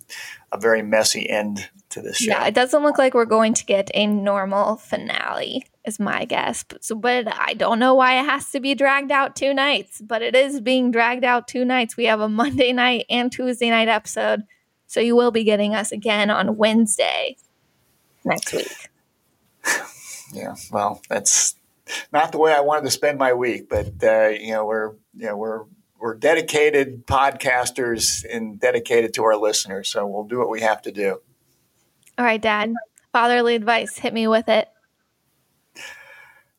a 0.51 0.59
very 0.59 0.83
messy 0.83 1.29
end 1.31 1.71
to 1.95 2.03
this 2.03 2.19
show. 2.19 2.31
Yeah, 2.31 2.47
it 2.47 2.55
doesn't 2.55 2.83
look 2.83 2.99
like 2.99 3.15
we're 3.15 3.25
going 3.25 3.55
to 3.55 3.65
get 3.65 3.91
a 3.95 4.07
normal 4.07 4.77
finale, 4.77 5.67
is 5.85 5.99
my 5.99 6.25
guess. 6.25 6.65
But, 6.65 6.85
so, 6.85 6.95
but 6.95 7.27
I 7.33 7.55
don't 7.55 7.79
know 7.79 7.95
why 7.95 8.21
it 8.21 8.25
has 8.25 8.51
to 8.51 8.61
be 8.61 8.75
dragged 8.75 9.11
out 9.11 9.35
two 9.35 9.55
nights, 9.55 10.01
but 10.01 10.23
it 10.23 10.35
is 10.35 10.61
being 10.61 10.91
dragged 10.91 11.25
out 11.25 11.49
two 11.49 11.65
nights. 11.65 11.97
We 11.97 12.05
have 12.05 12.21
a 12.21 12.29
Monday 12.29 12.73
night 12.75 13.07
and 13.09 13.33
Tuesday 13.33 13.71
night 13.71 13.89
episode. 13.89 14.45
So 14.87 15.01
you 15.01 15.17
will 15.17 15.31
be 15.31 15.45
getting 15.45 15.75
us 15.75 15.91
again 15.91 16.31
on 16.31 16.57
Wednesday 16.57 17.37
next 18.25 18.53
week. 18.53 18.91
yeah, 20.33 20.55
well, 20.71 21.01
that's 21.09 21.57
not 22.13 22.33
the 22.33 22.39
way 22.39 22.53
I 22.53 22.61
wanted 22.61 22.85
to 22.85 22.91
spend 22.91 23.19
my 23.19 23.33
week, 23.33 23.69
but 23.69 24.03
uh, 24.03 24.29
you 24.29 24.53
know, 24.53 24.67
we're 24.67 24.93
you 25.15 25.27
know, 25.27 25.37
we're 25.37 25.65
we're 25.99 26.15
dedicated 26.15 27.07
podcasters 27.07 28.25
and 28.31 28.61
dedicated 28.61 29.15
to 29.15 29.25
our 29.25 29.37
listeners, 29.37 29.89
so 29.89 30.07
we'll 30.07 30.25
do 30.25 30.39
what 30.39 30.51
we 30.51 30.61
have 30.61 30.83
to 30.83 30.93
do. 30.93 31.21
All 32.19 32.25
right, 32.25 32.41
Dad. 32.41 32.75
Fatherly 33.13 33.55
advice. 33.55 33.99
Hit 33.99 34.15
me 34.15 34.27
with 34.27 34.49
it. 34.49 34.69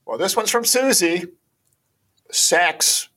Well, 0.05 0.17
this 0.17 0.35
one's 0.35 0.51
from 0.51 0.65
Susie. 0.65 1.25
Sex 2.31 3.09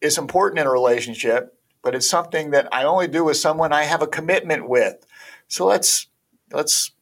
is 0.00 0.16
important 0.16 0.60
in 0.60 0.66
a 0.66 0.70
relationship, 0.70 1.58
but 1.82 1.94
it's 1.94 2.08
something 2.08 2.50
that 2.50 2.68
I 2.72 2.84
only 2.84 3.08
do 3.08 3.24
with 3.24 3.36
someone 3.36 3.72
I 3.72 3.84
have 3.84 4.02
a 4.02 4.06
commitment 4.06 4.68
with. 4.68 5.06
So 5.48 5.66
let's 5.66 6.08
let's. 6.52 6.92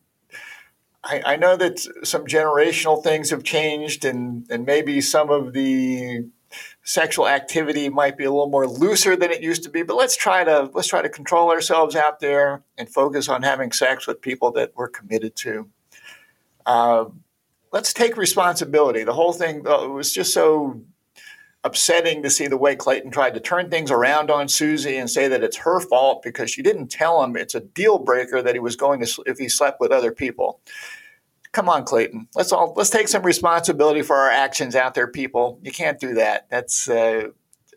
I, 1.05 1.23
I 1.25 1.37
know 1.37 1.57
that 1.57 1.79
some 2.05 2.27
generational 2.27 3.03
things 3.03 3.31
have 3.31 3.45
changed, 3.45 4.05
and 4.05 4.47
and 4.51 4.67
maybe 4.67 5.01
some 5.01 5.31
of 5.31 5.53
the 5.53 6.29
sexual 6.83 7.29
activity 7.29 7.89
might 7.89 8.17
be 8.17 8.25
a 8.25 8.31
little 8.31 8.49
more 8.49 8.67
looser 8.67 9.17
than 9.17 9.31
it 9.31 9.43
used 9.43 9.63
to 9.65 9.71
be. 9.71 9.83
But 9.83 9.97
let's 9.97 10.17
try 10.17 10.45
to 10.45 10.71
let's 10.75 10.89
try 10.89 11.03
to 11.03 11.09
control 11.09 11.51
ourselves 11.51 11.97
out 11.97 12.21
there 12.21 12.63
and 12.77 12.89
focus 12.89 13.29
on 13.29 13.43
having 13.43 13.73
sex 13.73 14.07
with 14.07 14.21
people 14.21 14.51
that 14.53 14.73
we're 14.75 14.89
committed 14.89 15.37
to. 15.37 15.69
Uh, 16.67 17.07
let's 17.73 17.93
take 17.93 18.17
responsibility. 18.17 19.05
The 19.05 19.15
whole 19.15 19.33
thing 19.33 19.67
uh, 19.67 19.89
was 19.89 20.13
just 20.13 20.33
so 20.33 20.81
upsetting 21.65 22.23
to 22.23 22.31
see 22.31 22.47
the 22.47 22.57
way 22.57 22.77
Clayton 22.77 23.11
tried 23.11 23.35
to 23.35 23.41
turn 23.41 23.69
things 23.69 23.91
around 23.91 24.31
on 24.31 24.49
Susie 24.49 24.97
and 24.97 25.11
say 25.11 25.29
that 25.29 25.43
it's 25.43 25.57
her 25.57 25.81
fault 25.81 26.23
because 26.23 26.51
she 26.51 26.63
didn't 26.63 26.89
tell 26.89 27.23
him 27.23 27.37
it's 27.37 27.55
a 27.55 27.61
deal 27.61 27.99
breaker 27.99 28.41
that 28.41 28.55
he 28.55 28.61
was 28.61 28.77
going 28.77 29.05
to 29.05 29.23
if 29.27 29.39
he 29.39 29.49
slept 29.49 29.81
with 29.81 29.91
other 29.91 30.13
people. 30.13 30.61
Come 31.59 31.69
on, 31.69 31.85
Clayton. 31.85 32.29
Let's 32.37 32.53
all 32.53 32.73
let's 32.77 32.89
take 32.89 33.09
some 33.09 33.25
responsibility 33.25 34.03
for 34.03 34.15
our 34.15 34.31
actions 34.31 34.77
out 34.77 34.95
there, 34.95 35.09
people. 35.09 35.59
You 35.65 35.73
can't 35.73 35.99
do 35.99 36.15
that. 36.15 36.49
That's 36.49 36.89
uh, 36.89 37.31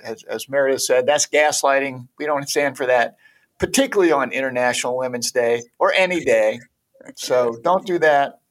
as, 0.04 0.22
as 0.22 0.48
Meredith 0.48 0.84
said. 0.84 1.08
That's 1.08 1.26
gaslighting. 1.26 2.08
We 2.20 2.28
don't 2.28 2.48
stand 2.48 2.78
for 2.78 2.86
that, 2.86 3.15
particularly 3.58 4.12
on 4.12 4.34
International 4.34 4.96
Women's 4.96 5.32
Day 5.32 5.63
or 5.80 5.91
any 5.94 6.24
day. 6.24 6.60
So 7.15 7.58
don't 7.63 7.84
do 7.84 7.98
that. 7.98 8.41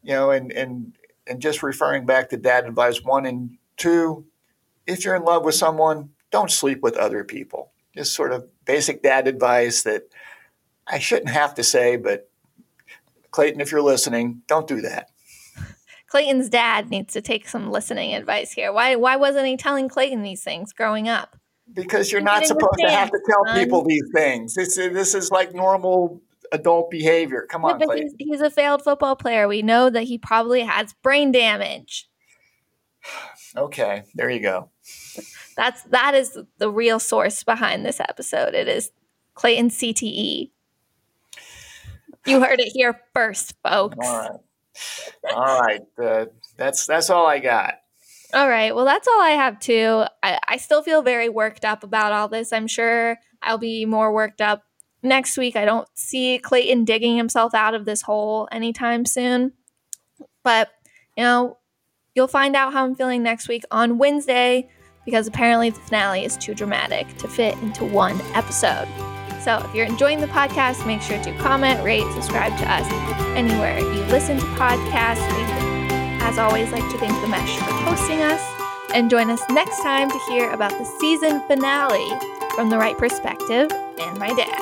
You 0.00 0.12
know, 0.12 0.30
and 0.30 0.52
and 0.52 0.96
and 1.26 1.42
just 1.42 1.64
referring 1.64 2.06
back 2.06 2.30
to 2.30 2.36
dad 2.36 2.64
advice 2.64 3.02
one 3.02 3.26
and 3.26 3.58
two, 3.76 4.26
if 4.86 5.04
you're 5.04 5.16
in 5.16 5.24
love 5.24 5.44
with 5.44 5.56
someone, 5.56 6.10
don't 6.30 6.52
sleep 6.52 6.82
with 6.82 6.96
other 6.96 7.24
people. 7.24 7.72
Just 7.96 8.14
sort 8.14 8.30
of 8.30 8.48
basic 8.64 9.02
dad 9.02 9.26
advice 9.26 9.82
that 9.82 10.04
I 10.86 11.00
shouldn't 11.00 11.30
have 11.30 11.56
to 11.56 11.64
say, 11.64 11.96
but 11.96 12.28
Clayton, 13.32 13.60
if 13.60 13.72
you're 13.72 13.82
listening, 13.82 14.42
don't 14.46 14.68
do 14.68 14.80
that. 14.82 15.08
Clayton's 16.06 16.48
dad 16.48 16.90
needs 16.90 17.12
to 17.14 17.20
take 17.20 17.48
some 17.48 17.70
listening 17.70 18.14
advice 18.14 18.52
here. 18.52 18.72
Why 18.72 18.94
why 18.94 19.16
wasn't 19.16 19.46
he 19.46 19.56
telling 19.56 19.88
Clayton 19.88 20.22
these 20.22 20.44
things 20.44 20.72
growing 20.72 21.08
up? 21.08 21.36
Because 21.72 22.12
you're 22.12 22.20
not 22.20 22.46
supposed 22.46 22.78
to 22.78 22.90
have 22.90 23.10
to 23.10 23.18
tell 23.26 23.46
son. 23.46 23.58
people 23.58 23.84
these 23.84 24.08
things. 24.14 24.54
This 24.54 24.76
is, 24.76 24.92
this 24.92 25.14
is 25.14 25.30
like 25.30 25.54
normal 25.54 26.20
adult 26.52 26.90
behavior. 26.90 27.46
Come 27.50 27.64
on, 27.64 27.80
Clayton. 27.80 28.14
He's, 28.18 28.28
he's 28.28 28.40
a 28.40 28.50
failed 28.50 28.82
football 28.82 29.16
player. 29.16 29.48
We 29.48 29.62
know 29.62 29.88
that 29.88 30.02
he 30.02 30.18
probably 30.18 30.60
has 30.60 30.92
brain 31.02 31.32
damage. 31.32 32.08
okay, 33.56 34.04
there 34.14 34.30
you 34.30 34.40
go. 34.40 34.70
That's 35.56 35.82
that 35.84 36.14
is 36.14 36.38
the 36.58 36.70
real 36.70 36.98
source 36.98 37.42
behind 37.42 37.84
this 37.84 38.00
episode. 38.00 38.54
It 38.54 38.68
is 38.68 38.90
Clayton 39.34 39.70
CTE. 39.70 40.50
You 42.26 42.40
heard 42.40 42.60
it 42.60 42.72
here 42.72 43.00
first, 43.14 43.54
folks. 43.62 43.96
All 44.00 44.18
right. 44.18 45.34
All 45.34 45.60
right. 45.60 45.80
Uh, 46.00 46.26
that's 46.56 46.86
that's 46.86 47.10
all 47.10 47.26
I 47.26 47.38
got. 47.38 47.74
All 48.34 48.48
right. 48.48 48.74
Well, 48.74 48.84
that's 48.84 49.06
all 49.06 49.20
I 49.20 49.30
have 49.30 49.60
too. 49.60 50.04
I, 50.22 50.38
I 50.48 50.56
still 50.56 50.82
feel 50.82 51.02
very 51.02 51.28
worked 51.28 51.64
up 51.64 51.84
about 51.84 52.12
all 52.12 52.28
this. 52.28 52.52
I'm 52.52 52.66
sure 52.66 53.18
I'll 53.42 53.58
be 53.58 53.84
more 53.84 54.12
worked 54.12 54.40
up 54.40 54.62
next 55.02 55.36
week. 55.36 55.56
I 55.56 55.64
don't 55.64 55.88
see 55.94 56.38
Clayton 56.38 56.84
digging 56.84 57.16
himself 57.16 57.54
out 57.54 57.74
of 57.74 57.84
this 57.84 58.02
hole 58.02 58.48
anytime 58.50 59.04
soon. 59.04 59.52
But, 60.44 60.70
you 61.16 61.24
know, 61.24 61.58
you'll 62.14 62.28
find 62.28 62.56
out 62.56 62.72
how 62.72 62.84
I'm 62.84 62.94
feeling 62.94 63.22
next 63.22 63.48
week 63.48 63.64
on 63.70 63.98
Wednesday 63.98 64.70
because 65.04 65.26
apparently 65.26 65.70
the 65.70 65.80
finale 65.80 66.24
is 66.24 66.36
too 66.36 66.54
dramatic 66.54 67.16
to 67.18 67.28
fit 67.28 67.56
into 67.58 67.84
one 67.84 68.18
episode. 68.34 68.88
So 69.42 69.58
if 69.58 69.74
you're 69.74 69.86
enjoying 69.86 70.20
the 70.20 70.28
podcast, 70.28 70.86
make 70.86 71.02
sure 71.02 71.20
to 71.20 71.36
comment, 71.38 71.82
rate, 71.82 72.06
subscribe 72.12 72.56
to 72.58 72.72
us 72.72 72.86
anywhere 73.36 73.76
you 73.80 74.04
listen 74.04 74.38
to 74.38 74.44
podcasts. 74.54 75.26
We, 75.36 76.22
as 76.22 76.38
always, 76.38 76.70
like 76.70 76.88
to 76.92 76.98
thank 76.98 77.20
The 77.20 77.26
Mesh 77.26 77.56
for 77.56 77.72
hosting 77.90 78.22
us. 78.22 78.40
And 78.94 79.10
join 79.10 79.30
us 79.30 79.42
next 79.50 79.82
time 79.82 80.10
to 80.10 80.18
hear 80.28 80.50
about 80.52 80.70
the 80.70 80.84
season 81.00 81.40
finale 81.48 82.08
from 82.54 82.70
the 82.70 82.78
right 82.78 82.96
perspective 82.96 83.72
and 83.98 84.18
my 84.18 84.32
dad's. 84.34 84.61